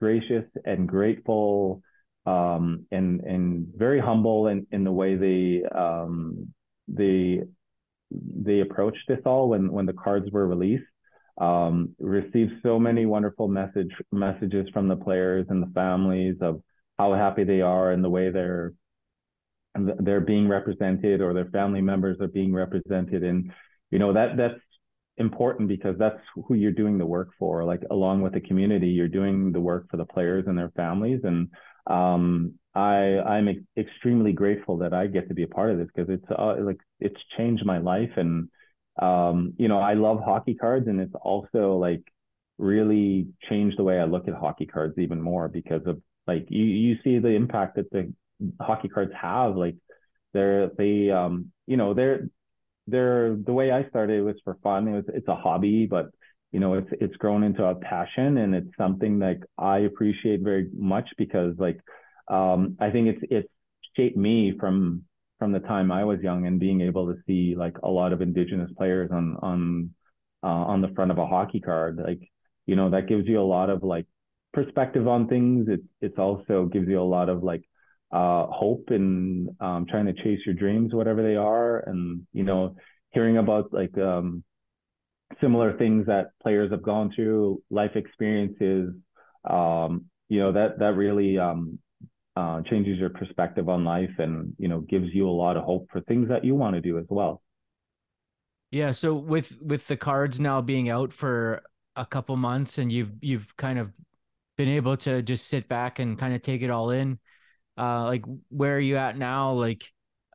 [0.00, 1.82] gracious and grateful
[2.26, 6.52] um, and and very humble in, in the way they um,
[6.88, 7.40] they
[8.10, 10.84] they approached this all when when the cards were released.
[11.40, 16.60] Um, received so many wonderful message messages from the players and the families of
[16.98, 18.74] how happy they are and the way they're
[19.74, 23.50] they're being represented or their family members are being represented and
[23.90, 24.60] you know that that's
[25.18, 27.64] important because that's who you're doing the work for.
[27.64, 31.20] Like along with the community, you're doing the work for the players and their families.
[31.24, 31.48] And
[31.86, 35.88] um, I I'm ex- extremely grateful that I get to be a part of this
[35.94, 38.10] because it's uh, like it's changed my life.
[38.16, 38.48] And
[39.00, 42.02] um, you know, I love hockey cards, and it's also like
[42.58, 46.64] really changed the way I look at hockey cards even more because of like you
[46.64, 48.12] you see the impact that the
[48.60, 49.56] hockey cards have.
[49.56, 49.76] Like
[50.32, 52.28] they're they um you know they're
[52.86, 54.88] they're the way I started was for fun.
[54.88, 56.06] It was it's a hobby, but
[56.52, 60.68] you know it's it's grown into a passion and it's something like I appreciate very
[60.74, 61.80] much because like
[62.28, 63.48] um, I think it's it's
[63.96, 65.02] shaped me from
[65.38, 68.22] from the time I was young and being able to see like a lot of
[68.22, 69.90] indigenous players on on
[70.42, 72.00] uh, on the front of a hockey card.
[72.04, 72.20] Like
[72.66, 74.06] you know that gives you a lot of like
[74.52, 75.68] perspective on things.
[75.68, 77.62] It it's also gives you a lot of like
[78.12, 82.76] uh, hope and um, trying to chase your dreams, whatever they are, and you know,
[83.10, 84.44] hearing about like um,
[85.40, 88.94] similar things that players have gone through, life experiences.
[89.48, 91.78] Um, you know that that really um,
[92.36, 95.88] uh, changes your perspective on life, and you know, gives you a lot of hope
[95.90, 97.42] for things that you want to do as well.
[98.70, 98.92] Yeah.
[98.92, 101.62] So with with the cards now being out for
[101.96, 103.92] a couple months, and you've you've kind of
[104.56, 107.18] been able to just sit back and kind of take it all in
[107.78, 109.84] uh like where are you at now like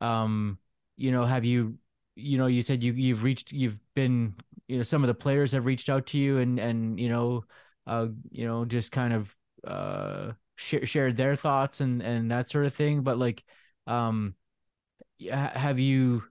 [0.02, 0.58] um
[0.96, 1.78] you know have you
[2.16, 4.34] you know you said you you've reached you've been
[4.68, 7.44] you know some of the players have reached out to you and and you know
[7.88, 12.66] uh you know just kind of uh sh- shared their thoughts and and that sort
[12.66, 13.02] of thing.
[13.02, 13.44] But like
[13.88, 14.36] um
[15.32, 16.24] have you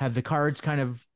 [0.00, 1.06] have the cards kind of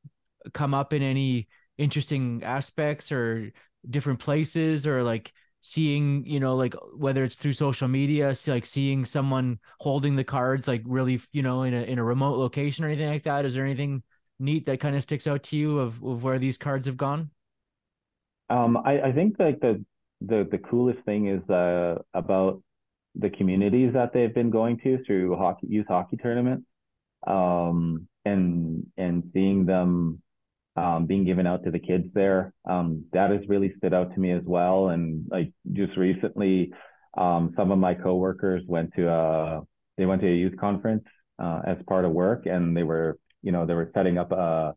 [0.53, 3.51] come up in any interesting aspects or
[3.89, 9.03] different places or like seeing you know like whether it's through social media like seeing
[9.03, 12.87] someone holding the cards like really you know in a in a remote location or
[12.89, 13.45] anything like that?
[13.45, 14.03] Is there anything
[14.39, 17.29] neat that kind of sticks out to you of, of where these cards have gone
[18.49, 19.83] um i i think like the
[20.21, 22.61] the the coolest thing is uh about
[23.15, 26.65] the communities that they've been going to through hockey youth hockey tournaments
[27.25, 30.21] um and and seeing them
[30.77, 32.53] um, being given out to the kids there.
[32.69, 34.89] Um, that has really stood out to me as well.
[34.89, 36.71] And like just recently,
[37.17, 39.61] um, some of my coworkers went to a
[39.97, 41.03] they went to a youth conference
[41.39, 44.73] uh, as part of work, and they were you know they were setting up a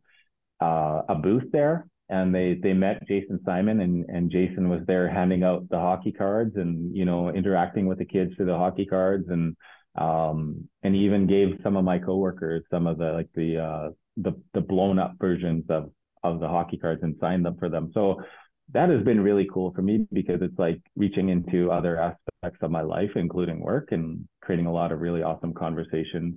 [0.60, 1.86] a, a booth there.
[2.08, 6.10] And they they met Jason Simon and and Jason was there handing out the hockey
[6.10, 9.56] cards and you know interacting with the kids through the hockey cards and
[9.96, 13.90] um and he even gave some of my coworkers some of the like the uh
[14.16, 15.90] the the blown up versions of
[16.24, 17.90] of the hockey cards and signed them for them.
[17.94, 18.22] So
[18.72, 22.70] that has been really cool for me because it's like reaching into other aspects of
[22.70, 26.34] my life, including work, and creating a lot of really awesome conversations.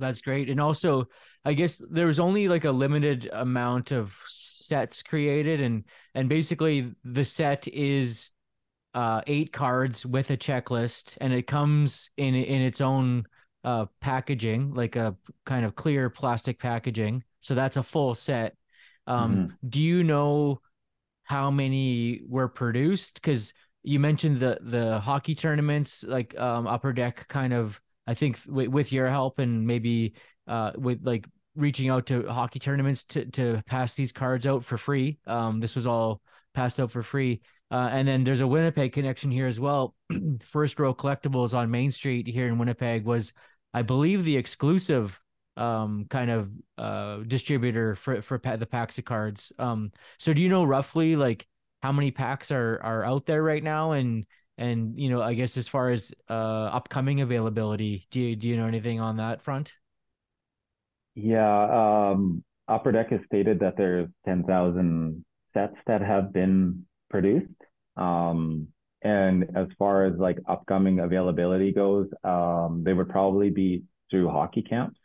[0.00, 0.50] That's great.
[0.50, 1.08] And also,
[1.44, 5.84] I guess there was only like a limited amount of sets created, and
[6.14, 8.30] and basically the set is
[8.94, 13.24] uh eight cards with a checklist, and it comes in in its own
[13.64, 17.22] uh, packaging, like a kind of clear plastic packaging.
[17.40, 18.56] So that's a full set.
[19.06, 19.68] Um, mm-hmm.
[19.68, 20.60] Do you know
[21.24, 23.14] how many were produced?
[23.14, 23.52] Because
[23.82, 27.80] you mentioned the the hockey tournaments, like um, Upper Deck, kind of.
[28.10, 30.14] I think with your help and maybe
[30.48, 34.76] uh, with like reaching out to hockey tournaments to to pass these cards out for
[34.76, 35.18] free.
[35.28, 36.20] Um, this was all
[36.52, 37.40] passed out for free.
[37.70, 39.94] Uh, and then there's a Winnipeg connection here as well.
[40.50, 43.32] First Row Collectibles on Main Street here in Winnipeg was
[43.72, 45.18] I believe the exclusive
[45.56, 49.52] um kind of uh distributor for for pa- the packs of cards.
[49.56, 51.46] Um, so do you know roughly like
[51.80, 54.26] how many packs are are out there right now and
[54.60, 58.56] and you know I guess as far as uh upcoming availability, do you do you
[58.56, 59.72] know anything on that front?
[61.14, 67.52] Yeah, um, Upper Deck has stated that there's 10,000 sets that have been produced.
[67.96, 68.68] Um,
[69.02, 74.62] and as far as like upcoming availability goes, um, they would probably be through hockey
[74.62, 74.98] camps.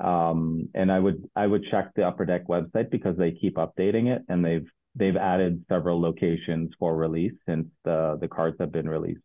[0.00, 4.08] Um, and I would I would check the Upper Deck website because they keep updating
[4.14, 8.88] it, and they've they've added several locations for release since the the cards have been
[8.88, 9.22] released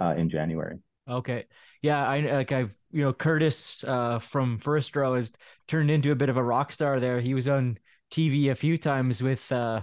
[0.00, 0.78] uh, in January.
[1.08, 1.46] Okay.
[1.82, 5.32] Yeah, I like I've you know Curtis uh from First Row has
[5.66, 7.20] turned into a bit of a rock star there.
[7.20, 7.78] He was on
[8.10, 9.82] TV a few times with uh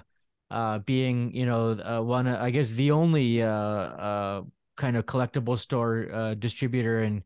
[0.50, 4.42] uh being, you know, uh, one I guess the only uh uh
[4.78, 7.24] kind of collectible store uh distributor and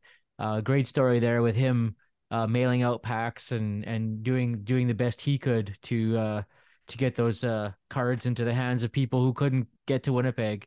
[0.64, 1.96] great story there with him
[2.50, 6.44] mailing out packs and and doing doing the best he could to
[6.88, 10.66] to get those uh cards into the hands of people who couldn't get to Winnipeg.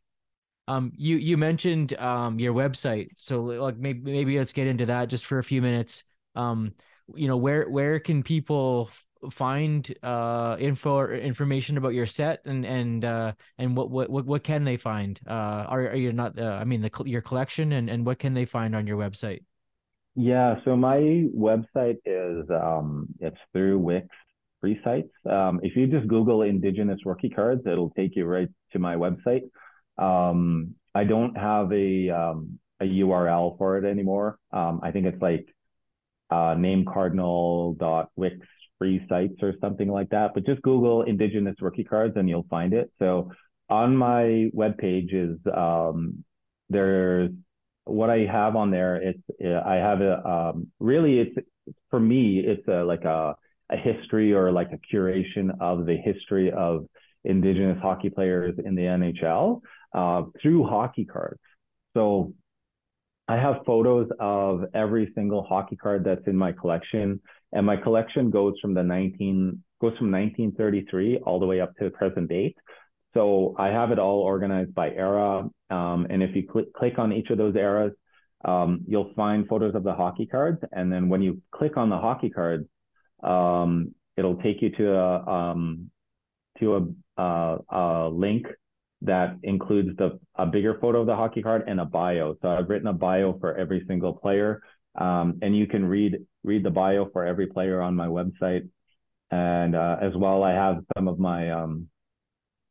[0.68, 5.08] Um, you you mentioned um your website, so like maybe maybe let's get into that
[5.08, 6.04] just for a few minutes.
[6.34, 6.74] Um,
[7.14, 8.90] you know where where can people
[9.30, 14.44] find uh info or information about your set and and uh and what what what,
[14.44, 15.20] can they find?
[15.26, 16.38] Uh, are are you not?
[16.40, 19.40] I mean the your collection and and what can they find on your website?
[20.16, 24.08] Yeah, so my website is um, it's through Wix
[24.66, 25.12] free sites.
[25.30, 29.42] Um, if you just Google Indigenous rookie cards, it'll take you right to my website.
[29.96, 34.38] Um, I don't have a um, a URL for it anymore.
[34.52, 35.46] Um, I think it's like
[36.30, 38.36] uh, naimcardinal.wix
[38.78, 40.32] free sites or something like that.
[40.34, 42.90] But just Google Indigenous rookie cards and you'll find it.
[42.98, 43.30] So
[43.70, 46.24] on my webpage is um,
[46.70, 47.30] there's
[47.84, 48.96] what I have on there.
[48.96, 49.22] It's
[49.64, 51.36] I have a um, really it's
[51.88, 53.36] for me it's a, like a
[53.70, 56.86] a history or like a curation of the history of
[57.24, 59.60] Indigenous hockey players in the NHL
[59.94, 61.40] uh, through hockey cards.
[61.94, 62.32] So
[63.28, 67.20] I have photos of every single hockey card that's in my collection,
[67.52, 71.84] and my collection goes from the 19 goes from 1933 all the way up to
[71.84, 72.56] the present date.
[73.14, 77.12] So I have it all organized by era, um, and if you click click on
[77.12, 77.92] each of those eras,
[78.44, 81.98] um, you'll find photos of the hockey cards, and then when you click on the
[81.98, 82.66] hockey cards,
[83.22, 85.90] um, it'll take you to a um,
[86.60, 88.46] to a, a, a link
[89.02, 92.36] that includes the a bigger photo of the hockey card and a bio.
[92.42, 94.62] So I've written a bio for every single player,
[94.98, 98.68] um, and you can read read the bio for every player on my website.
[99.30, 101.88] And uh, as well, I have some of my um,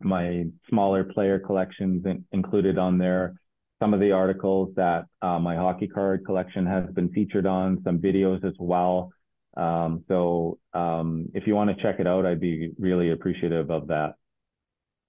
[0.02, 3.36] my smaller player collections in, included on there.
[3.82, 8.00] Some of the articles that uh, my hockey card collection has been featured on, some
[8.00, 9.12] videos as well.
[9.56, 13.88] Um, so um, if you want to check it out, I'd be really appreciative of
[13.88, 14.16] that.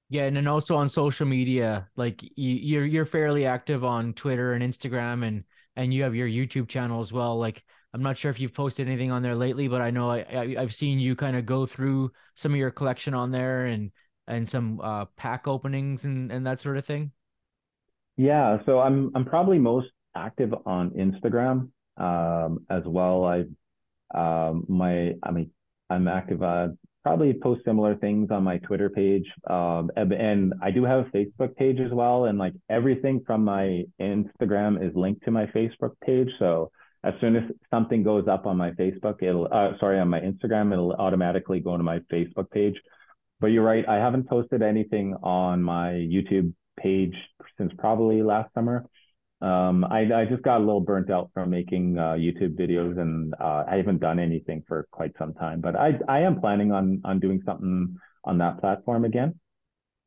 [0.09, 4.53] Yeah, and then also on social media, like you, you're you're fairly active on Twitter
[4.53, 5.43] and Instagram, and
[5.75, 7.39] and you have your YouTube channel as well.
[7.39, 10.25] Like I'm not sure if you've posted anything on there lately, but I know I,
[10.31, 13.91] I have seen you kind of go through some of your collection on there and
[14.29, 17.11] and some uh, pack openings and and that sort of thing.
[18.17, 23.25] Yeah, so I'm I'm probably most active on Instagram um, as well.
[23.25, 23.45] I
[24.15, 25.51] um, my I mean
[25.91, 26.69] I'm active uh,
[27.07, 29.27] probably post similar things on my Twitter page.
[29.49, 32.25] Um, and I do have a Facebook page as well.
[32.25, 36.29] And like everything from my Instagram is linked to my Facebook page.
[36.41, 36.73] So
[37.05, 40.73] as soon as something goes up on my Facebook, it'll, uh, sorry, on my Instagram,
[40.73, 42.75] it'll automatically go to my Facebook page.
[43.39, 43.89] But you're right.
[43.89, 47.15] I haven't posted anything on my YouTube page
[47.57, 48.85] since probably last summer.
[49.43, 53.35] Um, I, I just got a little burnt out from making uh, YouTube videos, and
[53.39, 55.61] uh, I haven't done anything for quite some time.
[55.61, 59.39] But I I am planning on on doing something on that platform again.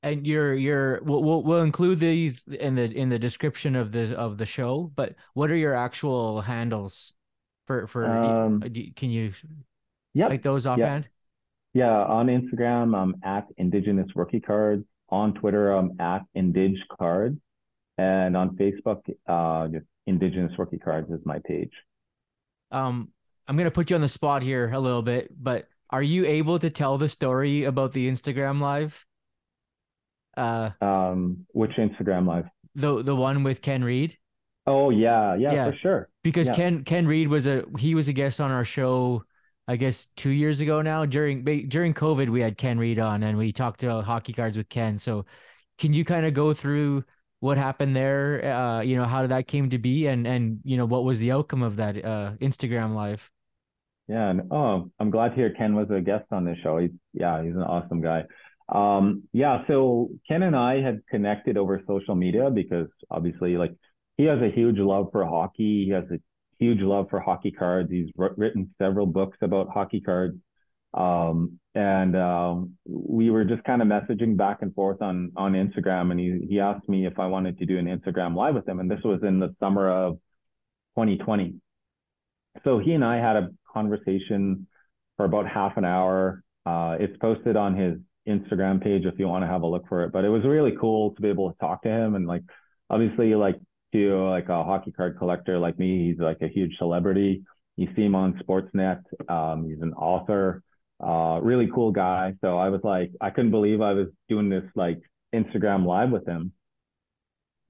[0.01, 4.17] And you're you're we'll, we'll we'll include these in the in the description of the
[4.17, 4.91] of the show.
[4.95, 7.13] But what are your actual handles
[7.67, 8.07] for for?
[8.07, 9.33] Um, can you
[10.15, 10.29] yep.
[10.29, 11.07] like those offhand?
[11.73, 11.85] Yeah.
[11.85, 14.85] yeah, on Instagram, I'm at Indigenous Rookie Cards.
[15.09, 17.39] On Twitter, I'm at Indig Cards.
[17.99, 21.73] And on Facebook, uh, just Indigenous Rookie Cards is my page.
[22.71, 23.09] Um,
[23.45, 26.59] I'm gonna put you on the spot here a little bit, but are you able
[26.59, 29.05] to tell the story about the Instagram live?
[30.37, 32.45] Uh, um, which Instagram live?
[32.75, 34.17] The the one with Ken Reid.
[34.65, 35.71] Oh yeah, yeah, yeah.
[35.71, 36.09] for sure.
[36.23, 36.55] Because yeah.
[36.55, 39.25] Ken Ken Reid was a he was a guest on our show,
[39.67, 41.05] I guess two years ago now.
[41.05, 44.69] During during COVID, we had Ken Reid on, and we talked about hockey cards with
[44.69, 44.97] Ken.
[44.97, 45.25] So,
[45.77, 47.03] can you kind of go through?
[47.39, 50.85] What happened there uh you know how that came to be and and you know
[50.85, 53.29] what was the outcome of that uh instagram live
[54.07, 54.29] Yeah.
[54.29, 56.77] And, oh, I'm glad to hear Ken was a guest on this show.
[56.79, 58.23] He's, yeah, he's an awesome guy.
[58.67, 59.63] Um, yeah.
[59.67, 63.75] So Ken and I had connected over social media because obviously, like,
[64.17, 65.85] he has a huge love for hockey.
[65.85, 66.19] He has a
[66.57, 67.91] huge love for hockey cards.
[67.91, 70.37] He's written several books about hockey cards.
[70.93, 76.11] Um, and um, we were just kind of messaging back and forth on on Instagram,
[76.11, 78.79] and he he asked me if I wanted to do an Instagram live with him,
[78.79, 80.15] and this was in the summer of
[80.95, 81.55] 2020.
[82.63, 84.67] So he and I had a conversation
[85.17, 86.43] for about half an hour.
[86.65, 87.97] Uh, it's posted on his
[88.27, 90.11] Instagram page if you want to have a look for it.
[90.11, 92.43] But it was really cool to be able to talk to him and like
[92.89, 93.59] obviously like
[93.93, 97.43] to like a hockey card collector like me, he's like a huge celebrity.
[97.75, 99.01] You see him on Sportsnet.
[99.29, 100.61] Um, he's an author,
[101.01, 102.33] uh, really cool guy.
[102.41, 104.99] So I was like, I couldn't believe I was doing this like
[105.33, 106.51] Instagram live with him.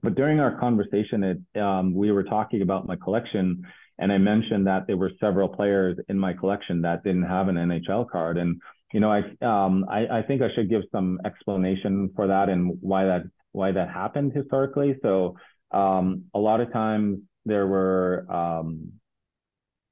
[0.01, 3.63] But during our conversation, it um, we were talking about my collection,
[3.97, 7.55] and I mentioned that there were several players in my collection that didn't have an
[7.55, 8.61] NHL card, and
[8.93, 12.77] you know, I um, I, I think I should give some explanation for that and
[12.81, 14.95] why that why that happened historically.
[15.01, 15.35] So
[15.71, 18.93] um, a lot of times there were um,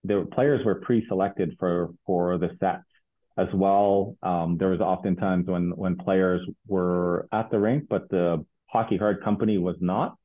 [0.03, 2.85] the players were pre-selected for for the sets
[3.37, 4.15] as well.
[4.23, 9.23] Um, there was oftentimes when when players were at the rink, but the hockey card
[9.23, 10.17] company was not.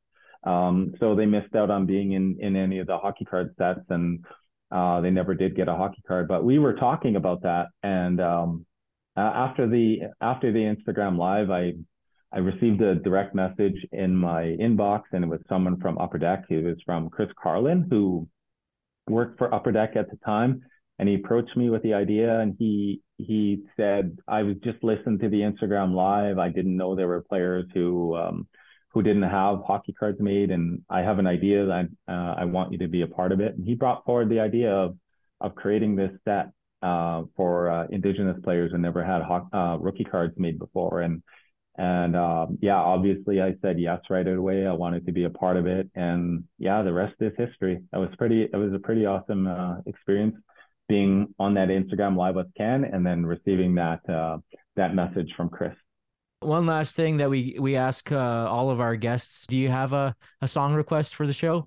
[0.45, 3.81] Um, so they missed out on being in in any of the hockey card sets,
[3.91, 4.25] and
[4.71, 6.27] uh, they never did get a hockey card.
[6.27, 8.67] But we were talking about that, and um,
[9.17, 11.75] after the after the Instagram live, I
[12.33, 16.45] I received a direct message in my inbox, and it was someone from Upper Deck.
[16.49, 18.27] It was from Chris Carlin, who
[19.09, 20.63] worked for Upper Deck at the time,
[20.99, 22.41] and he approached me with the idea.
[22.41, 26.39] And he he said, "I was just listening to the Instagram live.
[26.39, 28.49] I didn't know there were players who um,
[28.91, 32.73] who didn't have hockey cards made, and I have an idea that uh, I want
[32.73, 34.97] you to be a part of it." And he brought forward the idea of
[35.41, 36.51] of creating this set
[36.83, 41.23] uh, for uh, Indigenous players who never had ho- uh, rookie cards made before, and
[41.79, 44.67] and um, yeah, obviously I said yes right away.
[44.67, 47.81] I wanted to be a part of it, and yeah, the rest is history.
[47.93, 48.43] That was pretty.
[48.43, 50.37] It was a pretty awesome uh, experience
[50.93, 54.37] being on that Instagram live with Ken, and then receiving that uh,
[54.77, 55.73] that message from Chris.
[56.41, 59.95] One last thing that we we ask uh, all of our guests: Do you have
[59.95, 61.67] a a song request for the show?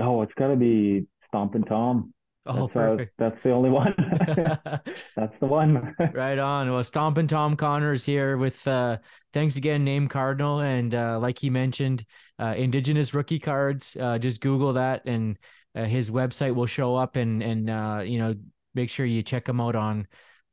[0.00, 2.12] Oh, it's got to be Stompin' Tom.
[2.46, 3.12] Oh, that's, uh, perfect.
[3.16, 3.94] that's the only one.
[5.16, 5.94] that's the one.
[6.12, 6.72] right on.
[6.72, 8.98] Well, Stompin' Tom Connors here with uh,
[9.32, 12.04] thanks again, Naim Cardinal, and uh, like he mentioned,
[12.40, 13.96] uh, Indigenous rookie cards.
[13.98, 15.38] Uh, just Google that, and
[15.76, 18.34] uh, his website will show up, and and uh, you know
[18.74, 20.06] make sure you check him out on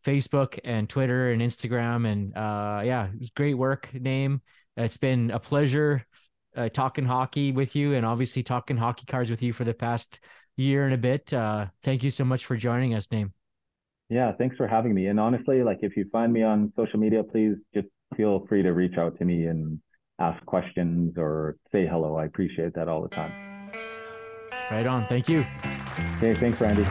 [0.06, 4.42] Facebook and Twitter and Instagram, and uh, yeah, great work, Naim.
[4.76, 6.06] It's been a pleasure
[6.56, 10.20] uh, talking hockey with you, and obviously talking hockey cards with you for the past
[10.58, 11.34] year and a bit.
[11.34, 13.34] Uh, thank you so much for joining us, Naim.
[14.10, 15.08] Yeah, thanks for having me.
[15.08, 18.72] And honestly, like if you find me on social media, please just feel free to
[18.74, 19.80] reach out to me and
[20.20, 22.16] ask questions or say hello.
[22.16, 23.53] I appreciate that all the time.
[24.72, 25.08] Right on.
[25.08, 25.46] Thank you.
[26.18, 26.84] Okay, thanks, Randy.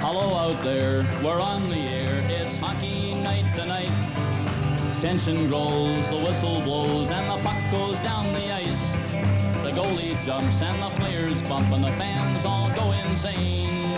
[0.00, 2.24] Hello out there, we're on the air.
[2.28, 3.90] It's hockey night tonight.
[5.00, 8.92] Tension grows, the whistle blows, and the puck goes down the ice.
[9.62, 13.94] The goalie jumps and the players bump and the fans all go insane.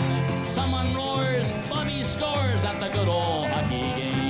[0.49, 4.22] Someone roars, Bobby scores at the good old hockey game.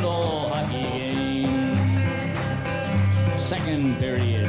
[0.00, 1.76] Good old hockey game.
[3.38, 4.48] Second period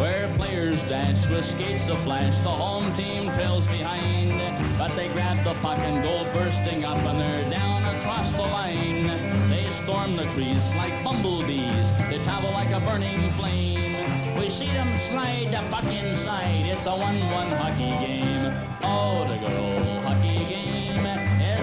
[0.00, 2.42] where players dash with skates aflash.
[2.42, 4.40] The home team trails behind,
[4.76, 9.06] but they grab the puck and go bursting up, and they're down across the line.
[9.48, 11.92] They storm the trees like bumblebees.
[12.10, 13.94] They travel like a burning flame.
[14.36, 16.66] We see them slide the puck inside.
[16.66, 18.52] It's a 1-1 hockey game.
[18.82, 20.01] Oh, the good old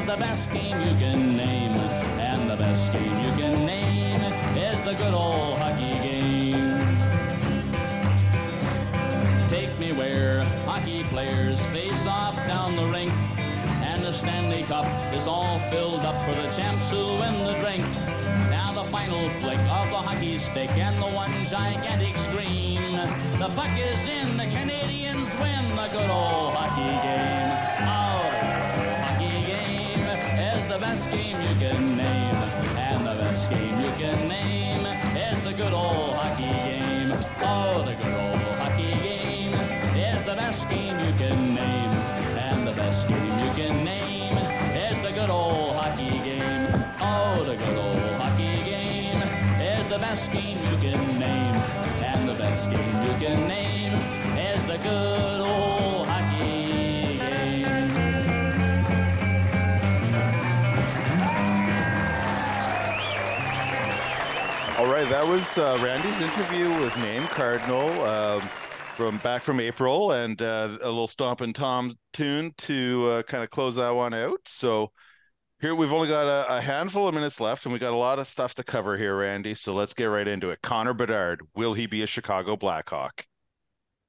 [0.09, 1.73] the best game you can name,
[2.17, 4.19] and the best game you can name
[4.57, 6.79] is the good old hockey game.
[9.49, 13.11] Take me where hockey players face off down the rink.
[13.85, 17.85] And the Stanley Cup is all filled up for the champs who win the drink.
[18.49, 22.81] Now the final flick of the hockey stick and the one gigantic scream.
[23.37, 27.98] The puck is in, the Canadians win the good old hockey game.
[52.71, 53.93] Game you can name
[54.37, 57.65] is the good old hockey game.
[64.77, 68.41] All right, that was uh, Randy's interview with Naim Cardinal um,
[68.95, 73.49] from back from April, and uh, a little Stompin' Tom tune to uh, kind of
[73.49, 74.39] close that one out.
[74.45, 74.91] So
[75.59, 78.19] here we've only got a, a, handful of minutes left, and we got a lot
[78.19, 79.53] of stuff to cover here, Randy.
[79.53, 80.61] So let's get right into it.
[80.61, 83.25] Connor Bedard, will he be a Chicago Blackhawk?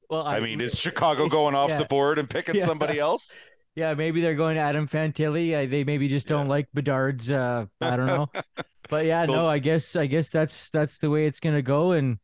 [0.08, 1.78] Well, I, I mean, is Chicago going off yeah.
[1.78, 2.64] the board and picking Yeah.
[2.64, 3.36] somebody else?
[3.74, 5.68] Yeah, maybe they're going to Adam Fantilli.
[5.70, 6.50] They maybe just don't Yeah.
[6.50, 7.30] like Bedard's.
[7.30, 8.28] Uh, I don't know,
[8.88, 11.92] but yeah, no, I guess I guess that's that's the way it's gonna go.
[11.92, 12.18] And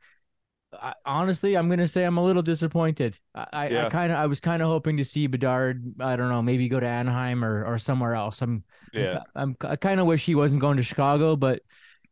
[0.81, 3.19] I, honestly, I'm gonna say I'm a little disappointed.
[3.35, 3.87] I Yeah.
[3.87, 5.95] I kind of I was kind of hoping to see Bedard.
[6.01, 8.43] I don't know, maybe go to Anaheim or or somewhere else.
[8.43, 11.63] I'm Yeah, I'm I kind of wish he wasn't going to Chicago, but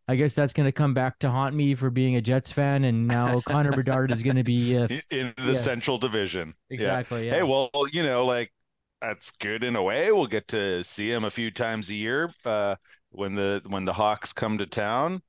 [0.09, 2.85] I guess that's gonna come back to haunt me for being a Jets fan.
[2.85, 5.53] And now Connor Bedard is gonna be uh, in- the Yeah.
[5.55, 6.55] Central Division.
[6.79, 6.99] Yeah.
[6.99, 7.27] exactly.
[7.27, 7.35] Yeah.
[7.37, 8.53] Hey, well, you know, like
[9.01, 10.13] that's good in a way.
[10.13, 12.77] We'll get to see him a few times a year uh,
[13.11, 15.21] when the when the Hawks come to town.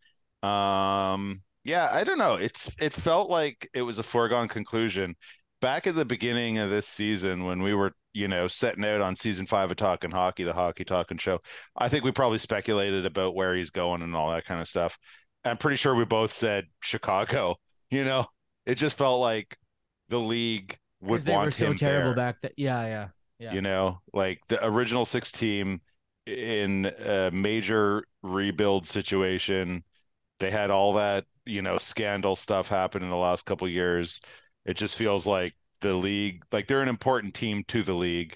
[0.44, 2.36] Um, yeah, I don't know.
[2.36, 5.16] It's it felt like it was a foregone conclusion
[5.61, 9.16] back at the beginning of this season when we were, you know, setting out on
[9.16, 11.39] season five of Talking Hockey, the Hockey Talking Show.
[11.76, 14.97] I think we probably speculated about where he's going and all that kind of stuff.
[15.43, 17.55] I'm pretty sure we both said Chicago.
[17.91, 18.26] You know,
[18.66, 19.55] it just felt like
[20.09, 22.16] the league would they want were so him terrible there.
[22.16, 22.53] back that.
[22.57, 23.07] Yeah, yeah,
[23.38, 23.53] yeah.
[23.53, 25.82] You know, like the original six team
[26.26, 29.84] in a major rebuild situation.
[30.39, 34.22] They had all that, you know, scandal stuff happened in the last couple years.
[34.66, 38.36] It just feels like the league, like they're an important team to the league,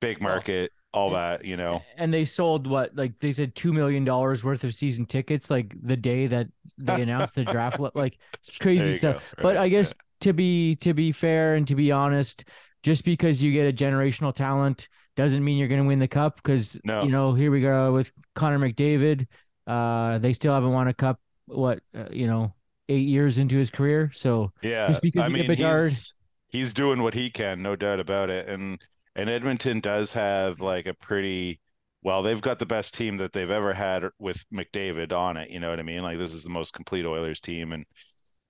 [0.00, 1.36] big market, all yeah.
[1.36, 1.82] that, you know.
[1.96, 5.72] and they sold what like they said two million dollars worth of season tickets like
[5.82, 6.48] the day that
[6.78, 9.42] they announced the draft like it's crazy stuff go.
[9.44, 12.44] but i guess to be to be fair and to be honest
[12.82, 16.36] just because you get a generational talent doesn't mean you're going to win the cup
[16.42, 17.04] because No.
[17.04, 19.28] you know here we go with connor mcdavid
[19.68, 21.20] uh they still haven't won a cup
[21.50, 22.52] what uh, you know
[22.88, 26.14] eight years into his career so Yeah, Just because I mean Bedard- he's
[26.50, 28.48] he's doing what he can, no doubt about it.
[28.48, 28.80] And
[29.16, 31.60] and Edmonton does have like a pretty
[32.02, 35.50] well, they've got the best team that they've ever had with McDavid on it.
[35.50, 36.00] You know what I mean?
[36.00, 37.84] Like this is the most complete Oilers team, and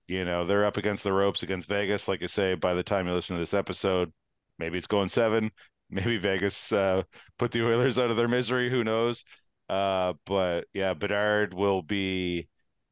[0.07, 2.07] you know they're up against the ropes against Vegas.
[2.07, 4.11] Like I say, by the time you listen to this episode,
[4.59, 5.51] maybe it's going seven.
[5.93, 7.03] Maybe Vegas uh,
[7.37, 8.69] put the Oilers out of their misery.
[8.69, 9.25] Who knows?
[9.67, 12.47] Uh, but yeah, Bedard will be.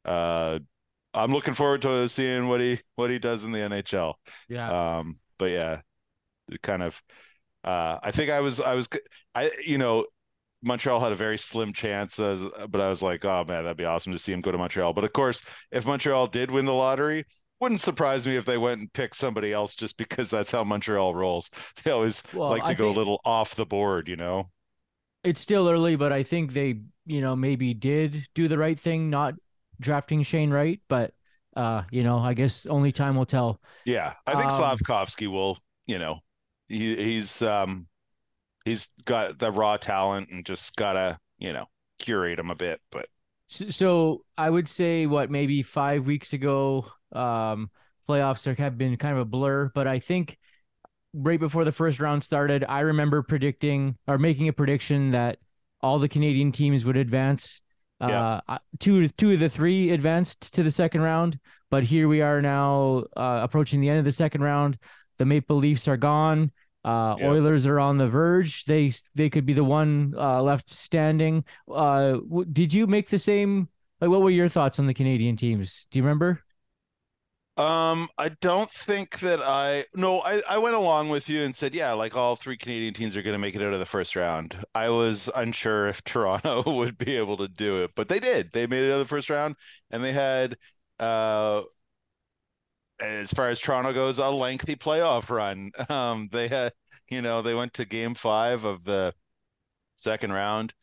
[0.05, 0.59] Uh,
[1.13, 4.15] I'm looking forward to seeing what he what he does in the NHL.
[4.47, 5.81] yeah Um, but yeah,
[6.61, 7.01] kind of.
[7.63, 8.89] Uh, I think I was I was
[9.35, 10.05] I you know
[10.63, 13.85] Montreal had a very slim chance as but I was like oh man that'd be
[13.85, 14.93] awesome to see him go to Montreal.
[14.93, 17.25] But of course, if Montreal did win the lottery,
[17.61, 21.15] wouldn't surprise me if they went and picked somebody else just because that's how Montreal
[21.15, 21.49] rolls.
[21.83, 24.49] They always Well, like to I go a little off the board, you know.
[25.23, 29.09] it's still early, but I think they, you know, maybe did do the right thing,
[29.09, 29.35] not
[29.79, 30.79] drafting Shane Wright.
[30.87, 31.13] But,
[31.55, 33.59] uh, you know, I guess only time will tell.
[33.85, 36.19] Yeah, I think Um, Slavkovsky will, you know,
[36.67, 37.87] he he's um
[38.65, 41.65] he's got the raw talent and just gotta, you know,
[41.99, 42.81] curate him a bit.
[42.91, 43.07] But
[43.47, 47.71] So, so I would say what maybe five weeks ago, um,
[48.07, 49.71] playoffs are, have been kind of a blur.
[49.73, 50.37] But I think
[51.13, 55.39] right before the first round started, I remember predicting or making a prediction that
[55.81, 57.61] all the Canadian teams would advance.
[58.07, 58.39] Yeah.
[58.47, 61.39] Uh, two two of the three advanced to the second round,
[61.69, 64.77] but here we are now uh, approaching the end of the second round.
[65.17, 66.51] The Maple Leafs are gone.
[66.85, 67.27] Uh, Yeah.
[67.29, 68.63] Oilers are on the verge.
[68.65, 71.43] They they could be the one uh, left standing.
[71.69, 73.67] Uh, w- did you make the same?
[73.99, 75.85] Like, what were your thoughts on the Canadian teams?
[75.91, 76.41] Do you remember?
[77.59, 81.75] Um I don't think that I no, I, I went along with you and said,
[81.75, 84.55] yeah, like all three Canadian teams are gonna make it out of the first round.
[84.75, 88.51] I was unsure if Toronto would be able to do it, but they did.
[88.53, 89.55] They made it out of the first round
[89.91, 90.57] and they had
[90.99, 91.63] uh
[93.01, 95.71] as far as Toronto goes, a lengthy playoff run.
[95.89, 96.73] Um, they had,
[97.09, 99.13] you know, they went to game five of the
[99.97, 100.73] second round.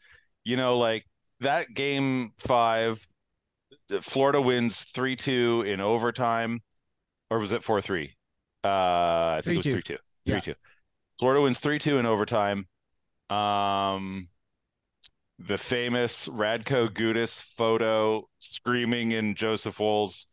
[0.44, 1.06] You know, like
[1.40, 3.06] that game five,
[4.02, 6.60] Florida wins 3 2 in overtime,
[7.30, 8.14] or was it 4 3?
[8.64, 9.72] Uh, I think it was 3-2.
[9.72, 9.96] 3 2.
[10.26, 10.40] 3 Yeah.
[10.40, 10.54] 2.
[11.18, 12.66] Florida wins 3 2 in overtime.
[13.30, 14.28] Um,
[15.38, 20.26] the famous Radko Gudas photo screaming in Joseph Woll's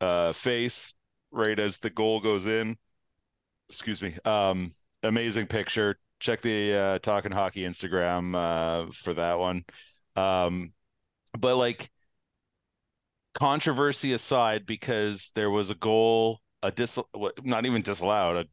[0.00, 0.94] uh, face
[1.30, 2.76] right as the goal goes in.
[3.68, 4.14] Excuse me.
[4.24, 5.98] Um, amazing picture.
[6.18, 9.64] Check the uh, Talking Hockey Instagram uh, for that one.
[10.14, 10.72] Um,
[11.38, 11.90] but like
[13.36, 16.98] controversy aside, because there was a goal, a dis,
[17.44, 18.48] not even disallowed,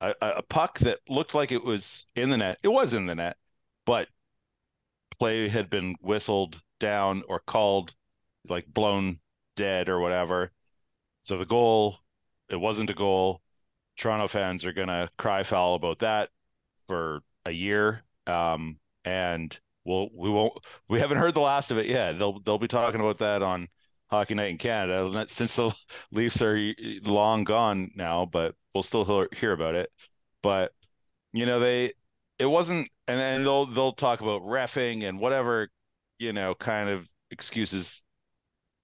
[0.00, 2.58] a, a a puck that looked like it was in the net.
[2.62, 3.36] It was in the net,
[3.86, 4.08] but
[5.18, 7.94] play had been whistled down or called,
[8.48, 9.20] like blown
[9.56, 10.52] dead or whatever.
[11.22, 11.98] So the goal,
[12.50, 13.42] it wasn't a goal.
[13.96, 16.30] Toronto fans are gonna cry foul about that
[16.86, 18.04] for a year.
[18.26, 20.52] Um, and we'll we won't
[20.88, 22.18] we haven't heard the last of it yet.
[22.18, 23.68] They'll they'll be talking about that on
[24.16, 25.74] Hockey Night in Canada since the
[26.12, 26.58] Leafs are
[27.04, 29.90] long gone now, but we'll still hear about it.
[30.42, 30.72] But
[31.32, 31.92] you know they
[32.38, 35.68] it wasn't, and then they'll they'll talk about refing and whatever
[36.18, 38.02] you know kind of excuses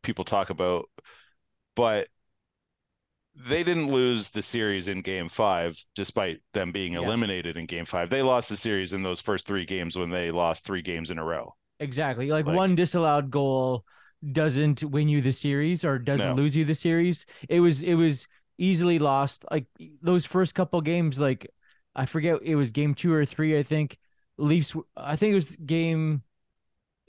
[0.03, 0.89] people talk about,
[1.77, 2.09] but
[3.35, 8.11] they didn't lose the series in game five, despite them being eliminated in game five.
[8.11, 11.19] They lost the series in those first three games when they lost three games in
[11.19, 11.55] a row.
[11.81, 12.31] Exactly.
[12.31, 13.85] Like, like one disallowed goal
[14.31, 16.35] doesn't win you the series or doesn't no.
[16.35, 17.27] lose you the series.
[17.49, 19.45] It was it was easily lost.
[19.51, 19.67] Like
[20.01, 21.51] those first couple games, like
[21.95, 23.99] I forget it was game two or three, I think.
[24.39, 26.23] Leafs I think it was game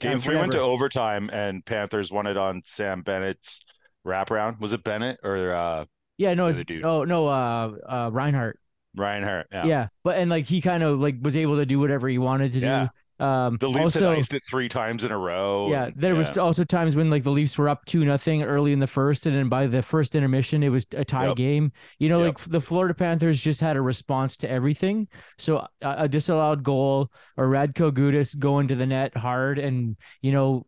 [0.00, 0.40] Game three whatever.
[0.40, 3.64] went to overtime and Panthers won it on Sam Bennett's
[4.06, 4.60] wraparound.
[4.60, 5.84] Was it Bennett or uh
[6.16, 8.60] yeah, no, it's, oh no, uh, uh, Reinhart.
[8.94, 9.64] Reinhart, yeah.
[9.64, 12.52] yeah, but and like he kind of like was able to do whatever he wanted
[12.52, 12.84] to yeah.
[12.84, 12.90] do.
[13.20, 15.68] Um, the Leafs also, had iced it three times in a row.
[15.70, 16.18] Yeah, there yeah.
[16.18, 19.26] was also times when like the Leafs were up two nothing early in the first,
[19.26, 21.36] and then by the first intermission, it was a tie yep.
[21.36, 21.72] game.
[21.98, 22.38] You know, yep.
[22.38, 25.06] like the Florida Panthers just had a response to everything.
[25.38, 30.32] So a, a disallowed goal or Radko Gudas going to the net hard, and you
[30.32, 30.66] know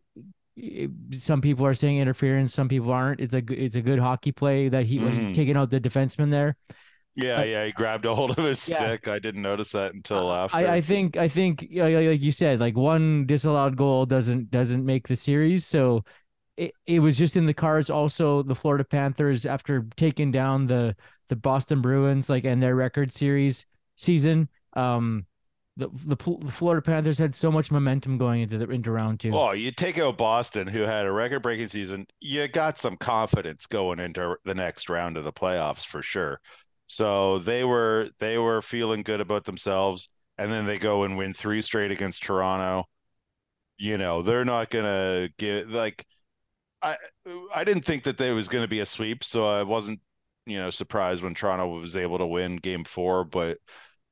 [1.17, 3.19] some people are saying interference, some people aren't.
[3.19, 5.33] It's a it's a good hockey play that he mm-hmm.
[5.33, 6.55] taking out the defenseman there.
[7.19, 8.77] Yeah, yeah, he grabbed a hold of his yeah.
[8.77, 9.07] stick.
[9.07, 10.55] I didn't notice that until after.
[10.55, 15.07] I, I think I think like you said, like one disallowed goal doesn't doesn't make
[15.07, 15.65] the series.
[15.65, 16.05] So
[16.57, 17.89] it, it was just in the cards.
[17.89, 20.95] Also, the Florida Panthers after taking down the
[21.29, 23.65] the Boston Bruins, like and their record series
[23.95, 25.25] season, um,
[25.75, 29.35] the, the Florida Panthers had so much momentum going into the into round two.
[29.35, 32.05] Oh, you take out Boston, who had a record-breaking season.
[32.21, 36.39] You got some confidence going into the next round of the playoffs for sure.
[36.87, 41.33] So they were they were feeling good about themselves, and then they go and win
[41.33, 42.85] three straight against Toronto.
[43.77, 46.05] You know they're not gonna get like
[46.81, 46.97] I
[47.55, 50.01] I didn't think that there was gonna be a sweep, so I wasn't
[50.45, 53.59] you know surprised when Toronto was able to win Game Four, but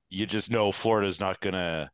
[0.09, 1.89] you just know Florida's not gonna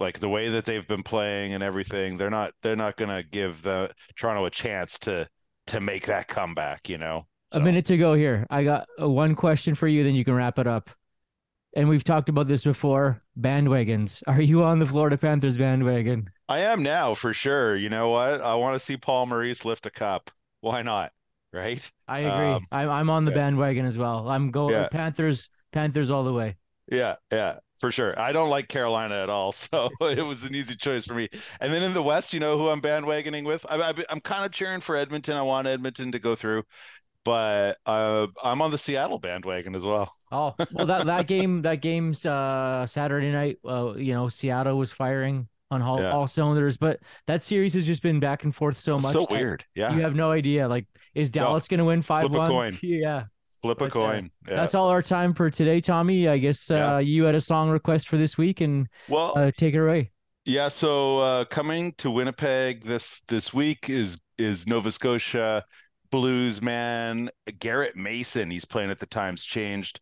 [0.00, 2.16] like the way that they've been playing and everything.
[2.16, 5.28] They're not they're not gonna give the Toronto a chance to
[5.68, 6.88] to make that comeback.
[6.88, 7.26] You know.
[7.50, 7.58] So.
[7.58, 8.46] A minute to go here.
[8.50, 10.90] I got one question for you, then you can wrap it up.
[11.74, 13.22] And we've talked about this before.
[13.40, 14.22] Bandwagons.
[14.26, 16.30] Are you on the Florida Panthers bandwagon?
[16.48, 17.76] I am now for sure.
[17.76, 18.40] You know what?
[18.40, 20.30] I want to see Paul Maurice lift a cup.
[20.60, 21.12] Why not?
[21.52, 21.90] Right?
[22.06, 22.52] I agree.
[22.54, 23.38] Um, I'm I'm on the yeah.
[23.38, 24.28] bandwagon as well.
[24.28, 24.88] I'm going yeah.
[24.88, 25.48] Panthers.
[25.72, 26.56] Panthers all the way.
[26.90, 28.18] Yeah, yeah, for sure.
[28.18, 31.28] I don't like Carolina at all, so it was an easy choice for me.
[31.60, 33.66] And then in the West, you know who I'm bandwagoning with?
[33.68, 35.36] I, I, I'm kind of cheering for Edmonton.
[35.36, 36.62] I want Edmonton to go through,
[37.24, 40.12] but uh, I'm on the Seattle bandwagon as well.
[40.30, 43.56] Oh well, that that game that game's uh, Saturday night.
[43.66, 46.12] Uh, you know, Seattle was firing on all, yeah.
[46.12, 49.12] all cylinders, but that series has just been back and forth so much.
[49.12, 49.64] So weird.
[49.74, 50.68] Yeah, you have no idea.
[50.68, 51.68] Like, is Dallas no.
[51.68, 52.46] going to win five one?
[52.46, 52.78] A coin.
[52.82, 53.24] Yeah.
[53.62, 54.30] Flip a coin.
[54.46, 54.56] Uh, yeah.
[54.56, 56.28] That's all our time for today, Tommy.
[56.28, 56.98] I guess uh, yeah.
[57.00, 60.12] you had a song request for this week, and well, uh, take it away.
[60.44, 60.68] Yeah.
[60.68, 65.64] So uh, coming to Winnipeg this this week is is Nova Scotia
[66.10, 68.50] blues man Garrett Mason.
[68.50, 70.00] He's playing at the Times Changed.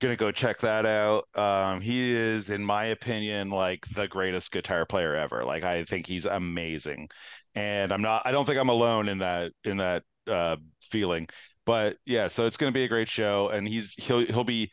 [0.00, 1.24] Gonna go check that out.
[1.34, 5.44] Um, he is, in my opinion, like the greatest guitar player ever.
[5.44, 7.08] Like I think he's amazing,
[7.54, 8.22] and I'm not.
[8.24, 11.28] I don't think I'm alone in that in that uh, feeling.
[11.66, 14.70] But yeah, so it's to be a great show, and he's he'll he'll be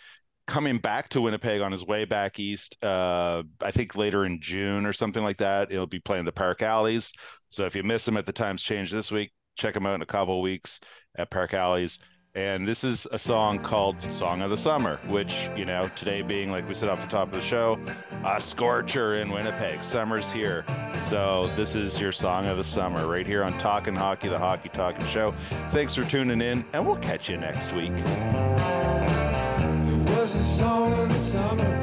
[0.47, 2.81] coming back to Winnipeg on his way back east.
[2.83, 5.71] Uh, I think later in June or something like that.
[5.71, 7.11] He'll be playing the Park Alleys.
[7.49, 10.01] So if you miss him at the Times Change this week, check them out in
[10.01, 10.79] a couple weeks
[11.15, 11.99] at Park Alleys.
[12.35, 16.51] And this is a song called Song of the Summer, which, you know, today being,
[16.51, 17.79] like we said off the top of the show,
[18.23, 19.83] a scorcher in Winnipeg.
[19.83, 20.63] Summer's here.
[21.01, 24.69] So this is your Song of the Summer right here on Talking Hockey, the Hockey
[24.69, 25.33] Talking Show.
[25.71, 27.95] Thanks for tuning in, and we'll catch you next week.
[27.97, 31.76] There was a song of the summer.